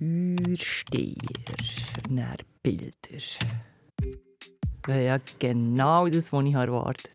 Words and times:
Türsteher. 0.00 1.14
Dann 2.08 2.36
Bilder. 2.62 2.94
Ja, 4.88 5.18
genau 5.38 6.08
das, 6.08 6.32
was 6.32 6.44
ich 6.46 6.54
erwartet 6.54 7.12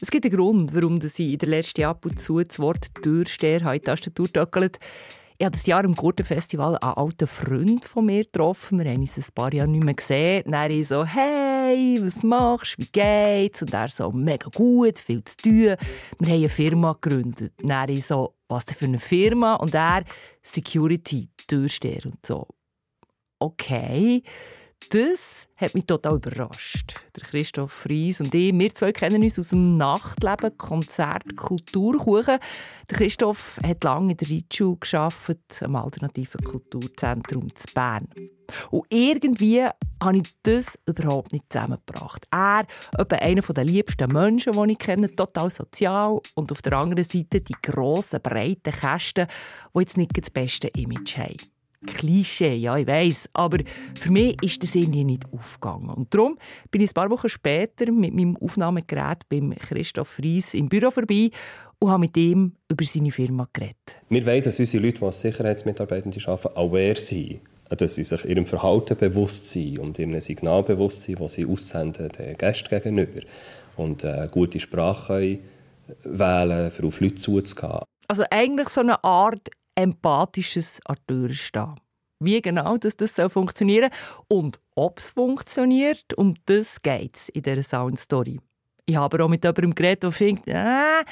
Es 0.00 0.08
gibt 0.08 0.24
einen 0.24 0.36
Grund, 0.36 0.72
warum 0.72 1.00
ich 1.02 1.18
in 1.18 1.38
der 1.38 1.48
letzten 1.48 1.82
ab 1.84 2.06
und 2.06 2.20
zu 2.20 2.40
das 2.40 2.60
Wort 2.60 2.94
Türsteher 3.02 3.60
in 3.62 3.72
die 3.72 3.80
Tastatur. 3.80 4.28
Ich 5.38 5.44
habe 5.44 5.52
das 5.52 5.66
Jahr 5.66 5.84
im 5.84 5.96
Gurtenfestival 5.96 6.78
einen 6.78 6.92
alten 6.96 7.26
Freund 7.26 7.84
von 7.84 8.06
mir 8.06 8.22
getroffen. 8.22 8.78
Wir 8.78 8.92
haben 8.92 9.00
uns 9.00 9.18
ein 9.18 9.24
paar 9.34 9.52
Jahre 9.52 9.68
nicht 9.68 9.82
mehr 9.82 9.94
gesehen. 9.94 10.44
Dann 10.46 10.70
ich 10.70 10.86
so, 10.86 11.04
hey, 11.04 11.98
was 12.00 12.22
machst 12.22 12.78
du, 12.78 12.82
wie 12.82 12.88
geht's? 12.92 13.62
Und 13.62 13.74
er 13.74 13.88
so, 13.88 14.12
mega 14.12 14.48
gut, 14.54 15.00
viel 15.00 15.24
zu 15.24 15.36
tun. 15.36 15.52
Wir 15.52 15.76
haben 16.28 16.32
eine 16.34 16.48
Firma 16.48 16.92
gegründet. 16.92 17.52
Dann 17.58 17.88
ich 17.88 18.06
so, 18.06 18.35
was 18.48 18.66
denn 18.66 18.76
für 18.76 18.84
eine 18.86 18.98
Firma? 18.98 19.54
Und 19.54 19.74
er, 19.74 20.04
Security, 20.42 21.28
Türsteher 21.46 22.06
und 22.06 22.24
so. 22.24 22.46
Okay. 23.38 24.22
Das 24.90 25.48
hat 25.56 25.74
mich 25.74 25.86
total 25.86 26.16
überrascht. 26.16 26.94
Der 27.16 27.24
Christoph 27.24 27.72
Fries 27.72 28.20
und 28.20 28.32
ich, 28.34 28.56
wir 28.56 28.74
zwei 28.74 28.92
kennen 28.92 29.22
uns 29.22 29.38
aus 29.38 29.48
dem 29.48 29.72
Nachtleben, 29.72 30.56
Konzert, 30.56 31.36
Kulturkuchen. 31.36 32.38
Der 32.88 32.96
Christoph 32.96 33.58
hat 33.66 33.82
lange 33.82 34.12
in 34.12 34.16
der 34.16 34.28
Ritschule 34.28 34.76
gearbeitet, 34.78 35.62
am 35.62 35.74
alternativen 35.74 36.44
Kulturzentrum 36.44 37.52
zu 37.54 37.66
Bern. 37.74 38.08
Und 38.70 38.84
irgendwie 38.90 39.64
habe 40.00 40.18
ich 40.18 40.34
das 40.44 40.78
überhaupt 40.86 41.32
nicht 41.32 41.46
zusammengebracht. 41.50 42.26
Er, 42.30 42.64
etwa 42.96 43.16
einer 43.16 43.42
der 43.42 43.64
liebsten 43.64 44.12
Menschen, 44.12 44.52
die 44.52 44.72
ich 44.72 44.78
kenne, 44.78 45.14
total 45.16 45.50
sozial 45.50 46.20
und 46.36 46.52
auf 46.52 46.62
der 46.62 46.74
anderen 46.74 47.02
Seite 47.02 47.40
die 47.40 47.56
grossen, 47.60 48.20
breiten 48.22 48.72
Kästen, 48.72 49.26
die 49.74 49.80
jetzt 49.80 49.96
nicht 49.96 50.16
das 50.16 50.30
beste 50.30 50.68
Image 50.68 51.16
haben. 51.16 51.55
Klischee, 51.86 52.54
ja, 52.54 52.76
ich 52.76 52.86
weiß, 52.86 53.30
aber 53.32 53.58
für 53.98 54.10
mich 54.10 54.42
ist 54.42 54.62
das 54.62 54.74
irgendwie 54.74 55.04
nicht 55.04 55.24
aufgegangen. 55.32 55.90
Und 55.90 56.12
darum 56.14 56.38
bin 56.70 56.80
ich 56.82 56.90
ein 56.90 56.94
paar 56.94 57.10
Wochen 57.10 57.28
später 57.28 57.90
mit 57.92 58.14
meinem 58.14 58.36
Aufnahmegerät 58.36 59.28
beim 59.28 59.54
Christoph 59.54 60.08
Fries 60.08 60.54
im 60.54 60.68
Büro 60.68 60.90
vorbei 60.90 61.30
und 61.78 61.90
habe 61.90 62.00
mit 62.00 62.16
ihm 62.16 62.52
über 62.68 62.84
seine 62.84 63.12
Firma 63.12 63.48
geredet. 63.52 64.00
Wir 64.08 64.24
wollen, 64.26 64.42
dass 64.42 64.58
unsere 64.58 64.84
Leute, 64.84 64.98
die 64.98 65.04
als 65.04 65.20
Sicherheitsmitarbeitende 65.20 66.20
arbeiten, 66.26 66.58
aware 66.58 66.96
sind, 66.96 67.40
dass 67.68 67.96
sie 67.96 68.04
sich 68.04 68.24
ihrem 68.24 68.46
Verhalten 68.46 68.96
bewusst 68.96 69.46
sind 69.50 69.78
und 69.78 69.98
ihrem 69.98 70.18
Signal 70.20 70.62
bewusst 70.62 71.02
sind, 71.02 71.20
das 71.20 71.34
sie 71.34 71.46
aussenden 71.46 72.08
den 72.10 72.36
Gästen 72.36 72.68
gegenüber. 72.68 73.20
Und 73.76 74.04
eine 74.04 74.28
gute 74.28 74.60
Sprache 74.60 75.38
wählen, 76.04 76.72
um 76.80 76.88
auf 76.88 77.00
Leute 77.00 77.16
zuzugehen. 77.16 77.80
Also 78.08 78.24
eigentlich 78.30 78.68
so 78.68 78.80
eine 78.80 79.02
Art 79.02 79.50
empathisches 79.76 80.80
an 80.86 80.96
stehen. 81.32 81.74
Wie 82.18 82.40
genau 82.40 82.76
das, 82.78 82.96
das 82.96 83.14
soll 83.14 83.28
funktionieren 83.28 83.90
und 84.28 84.58
ob 84.74 84.98
es 84.98 85.10
funktioniert, 85.10 86.14
um 86.16 86.34
das 86.46 86.80
geht 86.80 87.14
es 87.14 87.28
in 87.28 87.42
dieser 87.42 87.62
Soundstory. 87.62 88.40
Ich 88.88 88.96
habe 88.96 89.22
auch 89.22 89.28
mit 89.28 89.42
jemandem 89.42 89.74
geredet, 89.74 90.04
der 90.04 90.12
findet, 90.12 90.46
äh, 90.46 91.04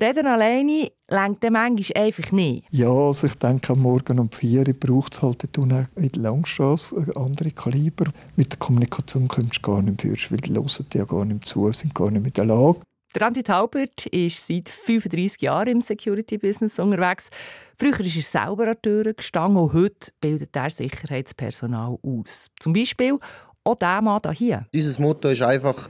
reden 0.00 0.28
alleine 0.28 0.92
längt 1.08 1.42
dem 1.42 1.54
manchmal 1.54 2.04
einfach 2.04 2.30
nicht. 2.30 2.64
Ja, 2.70 2.88
also 2.88 3.26
ich 3.26 3.34
denke, 3.34 3.72
am 3.72 3.82
Morgen 3.82 4.20
um 4.20 4.30
4 4.30 4.68
Uhr 4.68 4.74
braucht 4.74 5.16
es 5.16 5.22
halt 5.22 5.42
in 5.58 5.68
der 5.70 5.88
Langstrasse 6.14 7.04
andere 7.16 7.50
Kaliber. 7.50 8.12
Mit 8.36 8.52
der 8.52 8.58
Kommunikation 8.60 9.26
kommst 9.26 9.58
du 9.58 9.62
gar 9.62 9.82
nicht 9.82 10.04
mehr 10.04 10.14
weil 10.30 10.38
die 10.38 10.54
hören 10.54 10.86
ja 10.94 11.04
gar 11.04 11.24
nicht 11.24 11.46
zu, 11.46 11.72
sind 11.72 11.94
gar 11.96 12.12
nicht 12.12 12.22
mehr 12.22 12.28
in 12.28 12.32
der 12.32 12.44
Lage. 12.44 12.80
Der 13.16 13.28
Andi 13.28 13.42
Taubert 13.42 14.04
ist 14.08 14.46
seit 14.46 14.68
35 14.68 15.40
Jahren 15.40 15.68
im 15.68 15.80
Security-Business 15.80 16.78
unterwegs. 16.78 17.30
Früher 17.78 17.98
ist 18.00 18.16
er 18.16 18.22
selber 18.22 18.68
an 18.68 18.76
Türen 18.82 19.16
gestanden 19.16 19.56
und 19.56 19.72
heute 19.72 20.12
bildet 20.20 20.54
er 20.54 20.68
Sicherheitspersonal 20.68 21.96
aus. 22.02 22.50
Zum 22.60 22.74
Beispiel 22.74 23.16
auch 23.64 23.74
der 23.76 24.02
Mann 24.02 24.20
hier. 24.34 24.66
Unser 24.70 25.00
Motto 25.00 25.28
ist 25.30 25.40
einfach, 25.40 25.88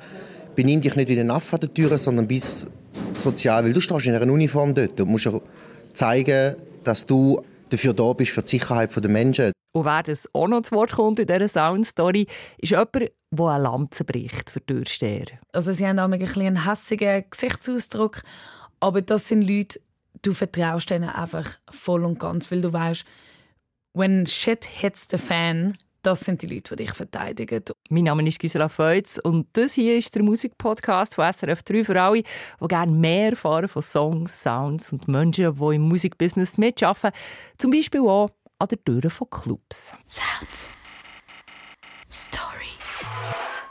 benimm 0.55 0.81
dich 0.81 0.95
nicht 0.95 1.09
wie 1.09 1.19
ein 1.19 1.33
Affe 1.33 1.57
an 1.57 1.61
der 1.63 1.75
Tür, 1.75 1.99
sondern 1.99 2.29
bist 2.29 2.69
sozial. 3.17 3.65
Weil 3.65 3.73
du 3.73 3.81
stehst 3.81 4.07
in 4.07 4.15
einer 4.15 4.33
Uniform 4.33 4.73
dort 4.73 5.01
und 5.01 5.09
musst 5.09 5.29
zeigen, 5.95 6.55
dass 6.85 7.05
du 7.05 7.43
dafür 7.71 7.93
da 7.93 8.13
bist, 8.13 8.31
für 8.31 8.43
die 8.43 8.51
Sicherheit 8.51 8.95
der 8.95 9.11
Menschen. 9.11 9.51
Und 9.77 9.85
wer 9.85 10.03
das 10.03 10.27
auch 10.33 10.49
noch 10.49 10.63
zu 10.63 10.75
Wort 10.75 10.93
kommt 10.93 11.19
in 11.19 11.27
dieser 11.27 11.49
Soundstory, 11.49 12.27
ist 12.57 12.71
jemand, 12.71 12.95
der 12.95 13.47
eine 13.47 13.63
Lanze 13.63 14.05
bricht 14.05 14.49
für 14.49 14.65
Türsteher. 14.65 15.27
Also 15.53 15.71
sie 15.73 15.87
haben 15.87 15.99
auch 15.99 16.11
ein 16.11 16.19
bisschen 16.19 16.47
einen 16.47 16.67
hässigen 16.67 17.25
Gesichtsausdruck, 17.29 18.23
aber 18.81 19.03
das 19.03 19.29
sind 19.29 19.43
Leute, 19.43 19.79
du 20.23 20.33
vertraust 20.33 20.89
denen 20.89 21.11
einfach 21.11 21.59
voll 21.71 22.07
und 22.07 22.19
ganz, 22.19 22.51
weil 22.51 22.63
du 22.63 22.73
weißt, 22.73 23.05
when 23.93 24.27
shit 24.27 24.65
hits 24.65 25.09
the 25.11 25.19
fan, 25.19 25.75
das 26.01 26.21
sind 26.21 26.41
die 26.41 26.47
Leute, 26.47 26.75
die 26.75 26.85
dich 26.85 26.95
verteidigen. 26.95 27.63
Mein 27.91 28.05
Name 28.05 28.27
ist 28.27 28.39
Gisela 28.39 28.71
Feutz 28.71 29.21
und 29.23 29.47
das 29.53 29.75
hier 29.75 29.99
ist 29.99 30.15
der 30.15 30.23
Musikpodcast 30.23 31.17
von 31.17 31.31
SRF 31.31 31.63
3 31.65 31.85
für 31.85 32.01
alle, 32.01 32.23
die 32.23 32.69
gerne 32.69 32.93
mehr 32.93 33.31
erfahren 33.31 33.69
von 33.69 33.83
Songs, 33.83 34.43
Sounds 34.43 34.91
und 34.91 35.07
Menschen, 35.07 35.55
die 35.55 35.75
im 35.75 35.83
Musikbusiness 35.83 36.57
mitarbeiten. 36.57 37.15
Zum 37.59 37.73
Beispiel 37.73 38.01
auch 38.01 38.31
an 38.59 38.69
der 38.69 38.83
Tür 38.83 39.11
von 39.11 39.29
Clubs. 39.31 39.95
Sounds. 40.07 40.71
Story. 42.11 42.67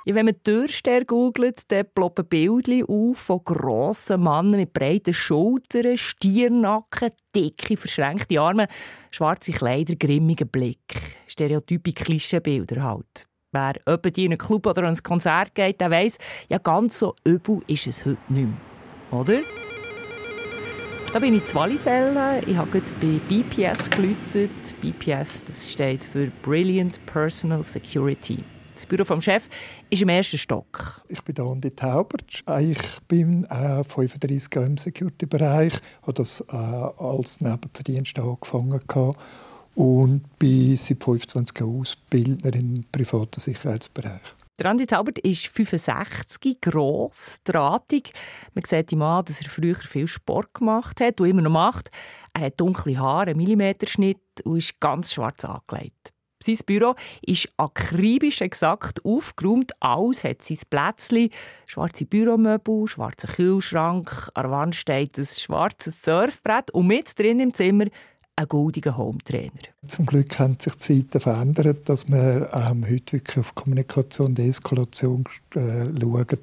Ja, 0.05 0.13
wenn 0.13 0.25
man 0.25 0.43
Türsteher 0.43 1.03
googelt, 1.03 1.71
dann 1.71 1.87
ploppen 1.95 2.27
Bilder 2.27 2.87
auf 2.87 3.17
von 3.17 3.43
grossen 3.43 4.21
Männern 4.21 4.57
mit 4.57 4.73
breiten 4.73 5.13
Schultern, 5.13 5.97
Stiernacken, 5.97 7.09
dicke, 7.35 7.75
verschränkte 7.75 8.39
Arme, 8.39 8.67
schwarze 9.09 9.51
Kleider, 9.51 9.95
grimmigen 9.95 10.47
Blick. 10.47 11.01
Stereotype 11.27 11.91
Klischeebilder 11.91 12.83
halt. 12.83 13.27
Wer 13.51 13.75
in 13.87 14.31
einen 14.31 14.37
Club 14.37 14.67
oder 14.67 14.83
ein 14.83 14.97
Konzert 14.97 15.55
geht, 15.55 15.81
der 15.81 15.89
weiss, 15.89 16.17
ja, 16.49 16.57
ganz 16.57 16.99
so 16.99 17.15
übel 17.23 17.61
ist 17.67 17.87
es 17.87 18.05
heute 18.05 18.19
nicht 18.27 18.47
mehr. 18.47 19.19
Oder? 19.19 19.64
Da 21.15 21.21
bin 21.21 21.33
ich 21.33 21.45
zu 21.45 21.55
Wallisellen. 21.55 22.43
Ich 22.45 22.57
habe 22.57 22.81
bei 22.99 23.19
BPS 23.29 23.89
geläutet. 23.89 24.51
BPS 24.81 25.45
das 25.45 25.71
steht 25.71 26.03
für 26.03 26.29
Brilliant 26.41 26.99
Personal 27.05 27.63
Security. 27.63 28.43
Das 28.73 28.85
Büro 28.85 29.05
vom 29.05 29.21
Chef 29.21 29.47
ist 29.89 30.01
im 30.01 30.09
ersten 30.09 30.37
Stock. 30.37 31.01
Ich 31.07 31.21
bin 31.21 31.39
Andi 31.39 31.71
Taubert. 31.71 32.43
Ich 32.59 32.99
bin 33.07 33.45
äh, 33.45 33.85
35 33.85 34.53
Jahre 34.53 34.67
im 34.67 34.75
Security-Bereich, 34.75 35.75
habe 36.01 36.13
das 36.15 36.41
äh, 36.51 36.53
als 36.53 37.39
Nebenverdienst 37.39 38.19
angefangen 38.19 38.81
und 39.75 40.37
bin 40.37 40.75
seit 40.75 41.01
25 41.01 41.57
Jahren 41.61 41.79
Ausbildner 41.79 42.53
im 42.53 42.83
privaten 42.91 43.39
Sicherheitsbereich. 43.39 44.19
Der 44.57 44.67
Andi 44.67 44.85
Taubert 44.85 45.19
ist 45.19 45.47
65, 45.47 46.61
gross, 46.61 47.39
drahtig. 47.43 48.13
Man 48.53 48.63
sieht 48.63 48.93
ihm 48.93 49.01
an, 49.01 49.25
dass 49.25 49.41
er 49.41 49.49
früher 49.49 49.75
viel 49.75 50.07
Sport 50.07 50.53
gemacht 50.53 51.01
hat 51.01 51.19
und 51.19 51.27
immer 51.27 51.41
noch 51.41 51.51
macht. 51.51 51.89
Er 52.33 52.45
hat 52.45 52.59
dunkle 52.61 52.97
Haare, 52.97 53.31
einen 53.31 53.37
Millimeterschnitt 53.37 54.17
und 54.45 54.57
ist 54.57 54.79
ganz 54.79 55.11
schwarz 55.11 55.43
angelegt. 55.43 56.13
Sein 56.41 56.57
Büro 56.65 56.95
ist 57.21 57.49
akribisch 57.57 58.39
exakt 58.39 59.03
aufgeräumt. 59.03 59.73
Alles 59.81 60.23
hat 60.23 60.41
sein 60.41 60.59
Plätzchen. 60.69 61.31
Schwarze 61.65 62.05
Büromöbel, 62.05 62.87
schwarzer 62.87 63.27
Kühlschrank, 63.27 64.29
an 64.35 64.43
der 64.43 64.51
Wand 64.51 64.75
steht 64.75 65.17
ein 65.17 65.25
schwarzes 65.25 66.01
Surfbrett 66.01 66.71
und 66.71 66.87
mit 66.87 67.17
drin 67.19 67.41
im 67.41 67.53
Zimmer 67.53 67.85
ein 68.37 68.47
goldiger 68.47 68.97
Home-Trainer. 68.97 69.51
Zum 69.87 70.05
Glück 70.05 70.37
haben 70.39 70.57
sich 70.59 70.73
die 70.73 70.79
Zeiten 70.79 71.19
verändert, 71.21 71.87
dass 71.87 72.07
wir 72.09 72.49
ähm, 72.53 72.83
heute 72.83 73.13
wirklich 73.13 73.37
auf 73.37 73.55
Kommunikation 73.55 74.27
und 74.27 74.39
Eskalation 74.39 75.23
äh, 75.55 75.85
schauen 75.99 76.39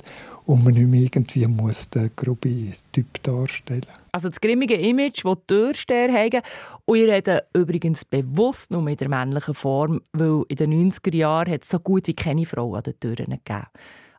und 0.46 0.64
man 0.64 0.74
nicht 0.74 0.86
mehr 0.86 1.02
irgendwie 1.02 1.46
muss 1.46 1.90
den 1.90 2.10
groben 2.16 2.72
Typ 2.92 3.22
darstellen 3.22 3.86
Also 4.12 4.28
das 4.30 4.40
grimmige 4.40 4.74
Image, 4.74 5.24
das 5.24 5.34
die 5.34 5.46
Türsteher 5.46 6.12
haben. 6.12 6.40
Und 6.86 6.96
ich 6.96 7.08
rede 7.08 7.44
übrigens 7.54 8.04
bewusst 8.04 8.70
nur 8.70 8.86
in 8.88 8.96
der 8.96 9.08
männlichen 9.08 9.54
Form, 9.54 10.00
weil 10.12 10.44
in 10.48 10.56
den 10.56 10.90
90er 10.90 11.14
Jahren 11.14 11.52
hat 11.52 11.62
es 11.62 11.68
so 11.68 11.78
gut 11.78 12.06
wie 12.06 12.14
keine 12.14 12.46
Frau 12.46 12.74
an 12.74 12.82
den 12.84 12.98
Türen 12.98 13.30
gegeben. 13.30 13.66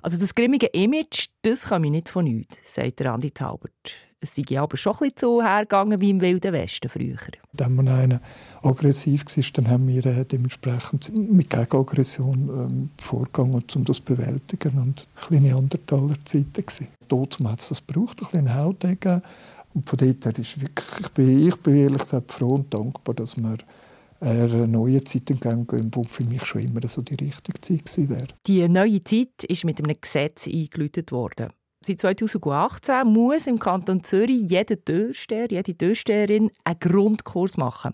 Also 0.02 0.18
das 0.18 0.36
grimmige 0.36 0.68
Image, 0.68 1.28
das 1.42 1.64
kann 1.64 1.82
mich 1.82 1.92
nicht 1.92 2.10
von 2.10 2.26
nichts, 2.26 2.58
sagt 2.64 3.02
Andi 3.02 3.32
Taubert. 3.32 3.96
Es 4.24 4.36
sei 4.36 4.58
aber 4.58 4.78
schon 4.78 4.94
ein 4.94 5.00
bisschen 5.00 5.16
so 5.20 5.44
hergegangen 5.44 6.00
wie 6.00 6.12
im 6.12 6.22
Wilden 6.22 6.54
Westen 6.54 6.88
früher. 6.88 7.18
Wenn 7.52 7.76
man 7.76 7.90
einer 7.90 8.22
aggressiv 8.62 9.26
war, 9.26 9.44
dann 9.56 9.70
haben 9.70 9.86
wir 9.86 10.06
äh, 10.06 10.24
dementsprechend 10.24 11.14
mit 11.14 11.50
Gegenaggression 11.50 12.50
ähm, 12.50 12.90
vorgegangen, 13.02 13.62
um 13.76 13.84
das 13.84 13.98
zu 13.98 14.04
bewältigen. 14.04 14.80
Und 14.80 15.08
kleine 15.18 15.50
Neandertaler 15.50 16.16
Zeiten. 16.24 16.64
Dort 17.10 17.38
hat 17.42 17.60
es 17.60 17.68
das 17.68 17.86
gebraucht, 17.86 18.22
ein 18.22 18.28
bisschen 18.28 18.56
Haut 18.56 18.80
gegeben. 18.80 19.22
Und 19.74 19.90
von 19.90 20.00
dort 20.00 20.26
her 20.26 20.40
ist 20.40 20.62
wirklich, 20.62 21.00
ich 21.02 21.10
bin, 21.10 21.48
ich 21.50 21.56
bin 21.58 21.76
ehrlich 21.76 22.04
gesagt 22.04 22.32
froh 22.32 22.56
und 22.56 22.74
dankbar, 22.74 23.16
dass 23.16 23.36
wir 23.36 23.58
eine 24.22 24.68
neue 24.70 25.04
Zeit 25.04 25.30
entgegengegangen, 25.30 25.92
die 25.92 26.06
für 26.06 26.24
mich 26.24 26.46
schon 26.46 26.62
immer 26.62 26.80
so 26.88 27.02
die 27.02 27.16
richtige 27.16 27.60
Zeit 27.60 28.10
war. 28.10 28.28
Die 28.48 28.66
neue 28.70 29.04
Zeit 29.04 29.44
ist 29.46 29.66
mit 29.66 29.84
einem 29.84 29.98
Gesetz 30.00 30.48
eingeläutet 30.48 31.12
worden. 31.12 31.50
Seit 31.86 32.00
2018 32.00 33.06
muss 33.06 33.46
im 33.46 33.60
Kanton 33.60 34.04
Zürich 34.06 34.50
jeder 34.50 34.82
Türsteher, 34.82 35.48
jede 35.50 35.78
Türsteherin 35.78 36.50
einen 36.64 36.80
Grundkurs 36.80 37.58
machen. 37.58 37.94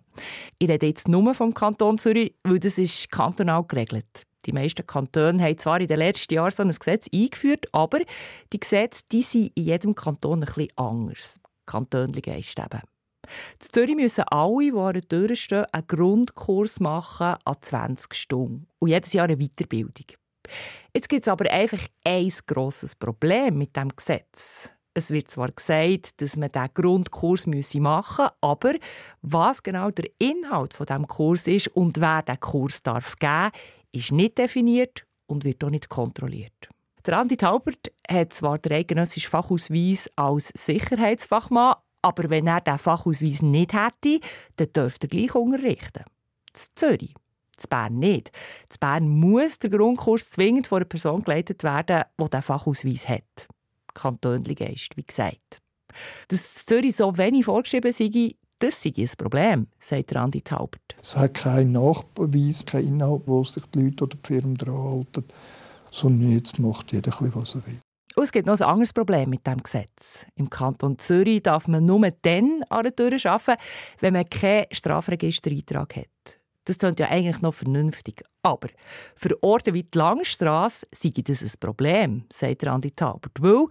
Ich 0.59 0.69
rede 0.69 0.85
jetzt 0.85 1.07
nur 1.07 1.33
vom 1.33 1.55
Kanton 1.55 1.97
Zürich, 1.97 2.35
weil 2.43 2.59
das 2.59 2.77
ist 2.77 3.11
kantonal 3.11 3.63
geregelt. 3.63 4.27
Die 4.45 4.53
meisten 4.53 4.85
Kantone 4.85 5.41
haben 5.41 5.57
zwar 5.57 5.81
in 5.81 5.87
den 5.87 5.97
letzten 5.97 6.35
Jahren 6.35 6.51
so 6.51 6.61
ein 6.61 6.69
Gesetz 6.69 7.07
eingeführt, 7.11 7.65
aber 7.71 7.99
die 8.53 8.59
Gesetze 8.59 9.03
die 9.11 9.23
sind 9.23 9.51
in 9.55 9.63
jedem 9.63 9.95
Kanton 9.95 10.43
ein 10.43 10.45
bisschen 10.45 10.69
anders. 10.75 11.39
Kantönli 11.65 12.21
heisst 12.21 12.59
eben. 12.59 12.81
In 12.81 13.59
Zürich 13.59 13.95
müssen 13.95 14.23
alle, 14.27 14.71
die 14.71 14.71
an 14.71 14.93
der 14.93 15.01
Tür 15.01 15.35
stehen, 15.35 15.65
einen 15.71 15.87
Grundkurs 15.87 16.79
machen 16.79 17.35
an 17.43 17.55
20 17.59 18.13
Stunden 18.13 18.67
und 18.79 18.89
jedes 18.89 19.13
Jahr 19.13 19.25
eine 19.25 19.37
Weiterbildung. 19.37 20.18
Jetzt 20.93 21.09
gibt 21.09 21.25
es 21.25 21.31
aber 21.31 21.49
einfach 21.51 21.81
ein 22.03 22.31
grosses 22.47 22.95
Problem 22.95 23.57
mit 23.57 23.75
dem 23.75 23.89
Gesetz. 23.95 24.73
Es 24.93 25.11
wird 25.11 25.29
zwar 25.29 25.51
gesagt, 25.51 26.21
dass 26.21 26.35
man 26.35 26.51
diesen 26.51 26.73
Grundkurs 26.73 27.45
machen 27.45 27.55
müsse, 27.55 28.31
aber 28.41 28.73
was 29.21 29.63
genau 29.63 29.91
der 29.91 30.09
Inhalt 30.17 30.73
von 30.73 30.85
dem 30.87 31.07
Kurs 31.07 31.47
ist 31.47 31.67
und 31.69 32.01
wer 32.01 32.21
den 32.23 32.39
Kurs 32.39 32.81
darf 32.83 33.15
geben, 33.17 33.51
ist 33.91 34.11
nicht 34.11 34.37
definiert 34.37 35.05
und 35.27 35.45
wird 35.45 35.63
auch 35.63 35.69
nicht 35.69 35.89
kontrolliert. 35.89 36.69
Der 37.05 37.17
Andi 37.17 37.37
Taubert 37.37 37.91
hat 38.09 38.33
zwar 38.33 38.57
den 38.57 38.73
eidgenössischen 38.73 39.29
Fachausweis 39.29 40.09
als 40.15 40.51
Sicherheitsfachmann, 40.55 41.75
aber 42.01 42.29
wenn 42.29 42.47
er 42.47 42.61
diesen 42.61 42.79
Fachausweis 42.79 43.41
nicht 43.41 43.73
hätte, 43.73 44.19
dann 44.57 44.73
dürfte 44.73 45.07
er 45.07 45.09
gleich 45.09 45.35
unterrichten. 45.35 46.03
In 46.03 46.61
Zürich. 46.75 47.15
In 47.63 47.69
Bern 47.69 47.99
nicht. 47.99 48.31
In 48.71 48.77
Bern 48.79 49.09
muss 49.09 49.59
der 49.59 49.69
Grundkurs 49.69 50.29
zwingend 50.29 50.67
von 50.67 50.77
einer 50.77 50.85
Person 50.85 51.23
geleitet 51.23 51.63
werden, 51.63 52.03
die 52.19 52.25
diesen 52.25 52.41
Fachausweis 52.41 53.07
hat. 53.07 53.47
Kantönli 53.93 54.55
Geist, 54.55 54.95
wie 54.95 55.03
gesagt. 55.03 55.61
Dass 56.27 56.41
in 56.41 56.67
Zürich 56.67 56.95
so 56.95 57.17
wenig 57.17 57.45
vorgeschrieben 57.45 57.91
sei, 57.91 58.35
das 58.59 58.83
sei 58.83 58.93
ein 58.95 59.09
Problem, 59.17 59.67
sagt 59.79 60.15
Andi 60.15 60.41
Taubert. 60.41 60.95
Es 61.01 61.15
hat 61.15 61.33
keinen 61.33 61.71
Nachweis, 61.71 62.65
keinen 62.65 62.87
Inhalt, 62.87 63.23
wo 63.25 63.43
sich 63.43 63.63
die 63.67 63.83
Leute 63.83 64.03
oder 64.03 64.17
die 64.17 64.27
Firmen 64.27 64.55
daran 64.55 64.77
halten, 64.77 65.23
sondern 65.91 66.31
jetzt 66.31 66.59
macht 66.59 66.91
jeder, 66.91 67.11
was 67.33 67.55
er 67.55 67.65
will. 67.65 67.79
Und 68.15 68.23
es 68.23 68.31
gibt 68.31 68.47
noch 68.47 68.59
ein 68.59 68.67
anderes 68.67 68.91
Problem 68.91 69.29
mit 69.29 69.45
diesem 69.45 69.63
Gesetz. 69.63 70.25
Im 70.35 70.49
Kanton 70.49 70.99
Zürich 70.99 71.43
darf 71.43 71.67
man 71.67 71.85
nur 71.85 72.11
dann 72.21 72.63
an 72.69 72.83
der 72.83 72.95
Tür 72.95 73.13
arbeiten, 73.25 73.61
wenn 73.99 74.13
man 74.13 74.29
keinen 74.29 74.65
Strafregistereintrag 74.71 75.95
hat. 75.95 76.38
Das 76.69 76.77
klingt 76.77 76.99
ja 76.99 77.09
eigentlich 77.09 77.41
noch 77.41 77.55
vernünftig. 77.55 78.21
Aber 78.43 78.67
für 79.15 79.41
Orte 79.41 79.73
wie 79.73 79.81
die 79.81 79.97
Langstrasse 79.97 80.85
sei 80.91 81.11
das 81.23 81.41
ein 81.41 81.51
Problem, 81.59 82.25
sagt 82.31 82.67
Andi 82.67 82.91
Taubert. 82.91 83.41
Weil 83.41 83.65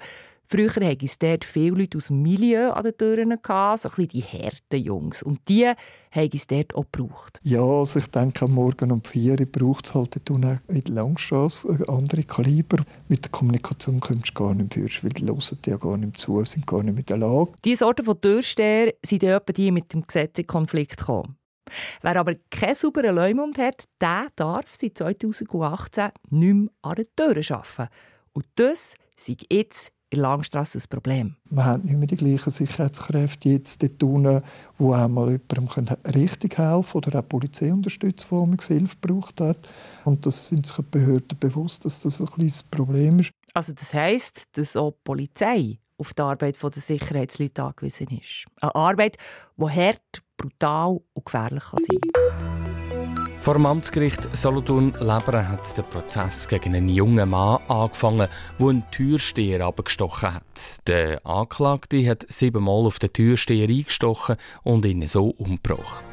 Früher 0.50 0.70
hatte 0.70 1.04
es 1.04 1.18
dort 1.18 1.44
viele 1.44 1.82
Leute 1.82 1.98
aus 1.98 2.06
dem 2.06 2.22
Milieu 2.22 2.70
an 2.70 2.82
den 2.82 2.96
Türen, 2.96 3.28
gehabt, 3.40 3.80
so 3.80 3.90
ein 3.90 3.94
bisschen 3.94 4.08
die 4.08 4.22
harten 4.22 4.82
Jungs. 4.82 5.22
Und 5.22 5.40
die 5.46 5.66
haben 5.66 6.30
es 6.32 6.46
dort 6.46 6.74
auch 6.74 6.86
gebraucht. 6.90 7.38
Ja, 7.42 7.62
also 7.62 7.98
ich 7.98 8.06
denke, 8.06 8.46
am 8.46 8.54
Morgen 8.54 8.90
um 8.90 9.04
4 9.04 9.38
Uhr 9.38 9.46
braucht 9.46 9.86
es 9.86 9.94
halt 9.94 10.16
in 10.30 10.40
der 10.40 10.60
Langstrasse 10.88 11.68
andere 11.86 12.22
Kaliber. 12.22 12.78
Mit 13.08 13.24
der 13.26 13.30
Kommunikation 13.30 14.00
kommst 14.00 14.30
du 14.30 14.42
gar 14.42 14.54
nicht 14.54 14.74
mehr 14.74 14.88
weil 15.02 15.10
die 15.10 15.26
hören 15.26 15.58
ja 15.66 15.76
gar 15.76 15.96
nicht 15.98 16.18
zu, 16.18 16.42
sind 16.46 16.66
gar 16.66 16.82
nicht 16.82 16.96
mit 16.96 17.10
der 17.10 17.18
Lage. 17.18 17.52
Diese 17.62 17.80
Sorte 17.80 18.02
von 18.02 18.18
Türsteher 18.18 18.94
sind 19.04 19.22
ja 19.22 19.38
die 19.38 19.70
mit 19.70 19.92
dem 19.92 20.06
Gesetz 20.06 20.38
in 20.38 20.46
Konflikt 20.46 20.96
gekommen. 20.96 21.36
Wer 22.02 22.16
aber 22.16 22.34
keinen 22.50 22.74
sauberen 22.74 23.16
Leumund 23.16 23.58
hat, 23.58 23.84
der 24.00 24.28
darf 24.36 24.74
seit 24.74 24.98
2018 24.98 26.10
nicht 26.30 26.54
mehr 26.54 26.70
an 26.82 26.94
der 26.96 27.06
Tür 27.16 27.56
arbeiten. 27.56 27.92
Und 28.32 28.46
das 28.56 28.94
ist 29.16 29.44
jetzt 29.50 29.92
in 30.10 30.20
Langstrasse 30.20 30.78
ein 30.78 30.84
Problem. 30.88 31.36
Man 31.50 31.64
hat 31.64 31.84
nicht 31.84 31.96
mehr 31.96 32.06
die 32.06 32.16
gleichen 32.16 32.50
Sicherheitskräfte 32.50 33.50
jetzt 33.50 33.82
dort 33.82 34.02
unten, 34.02 34.42
die 34.78 34.92
einmal 34.92 35.30
jemandem 35.30 35.96
richtig 36.14 36.58
helfen 36.58 36.96
oder 36.96 37.18
auch 37.18 37.22
die 37.22 37.28
Polizei 37.28 37.72
unterstützen, 37.72 38.26
wo 38.30 38.46
man 38.46 38.58
Hilfe 38.58 38.96
gebraucht 39.00 39.40
hat. 39.40 39.68
Und 40.04 40.24
das 40.24 40.48
sind 40.48 40.66
sich 40.66 40.76
die 40.76 40.82
Behörden 40.82 41.38
bewusst, 41.38 41.84
dass 41.84 42.00
das 42.00 42.20
ein 42.20 42.26
kleines 42.26 42.62
Problem 42.62 43.18
ist. 43.18 43.32
Also 43.54 43.72
das 43.72 43.92
heisst, 43.92 44.44
dass 44.52 44.76
auch 44.76 44.92
die 44.92 45.00
Polizei 45.04 45.78
auf 45.98 46.14
die 46.14 46.22
Arbeit 46.22 46.62
der 46.62 46.70
Sicherheitsleute 46.70 47.62
angewiesen 47.62 48.08
ist. 48.08 48.46
Eine 48.60 48.74
Arbeit, 48.74 49.16
die 49.56 49.64
hart, 49.64 50.22
brutal 50.38 51.00
und 51.12 51.26
gefährlich 51.26 51.64
sein 51.64 51.99
kann. 52.14 52.69
Vor 53.43 53.55
dem 53.55 53.67
Amtsgericht 53.67 54.37
Solothurn-Leberen 54.37 55.49
hat 55.49 55.76
der 55.76 55.82
Prozess 55.82 56.49
gegen 56.49 56.75
einen 56.75 56.88
jungen 56.88 57.31
Mann 57.31 57.61
angefangen, 57.69 58.29
der 58.58 58.69
einen 58.69 58.90
Türsteher 58.90 59.64
abgestochen 59.64 60.35
hat. 60.35 60.87
Der 60.87 61.25
Anklagte 61.25 62.06
hat 62.08 62.26
siebenmal 62.29 62.85
auf 62.85 62.99
den 62.99 63.12
Türsteher 63.12 63.69
eingestochen 63.69 64.37
und 64.64 64.85
ihn 64.85 65.06
so 65.06 65.29
umgebracht. 65.31 66.05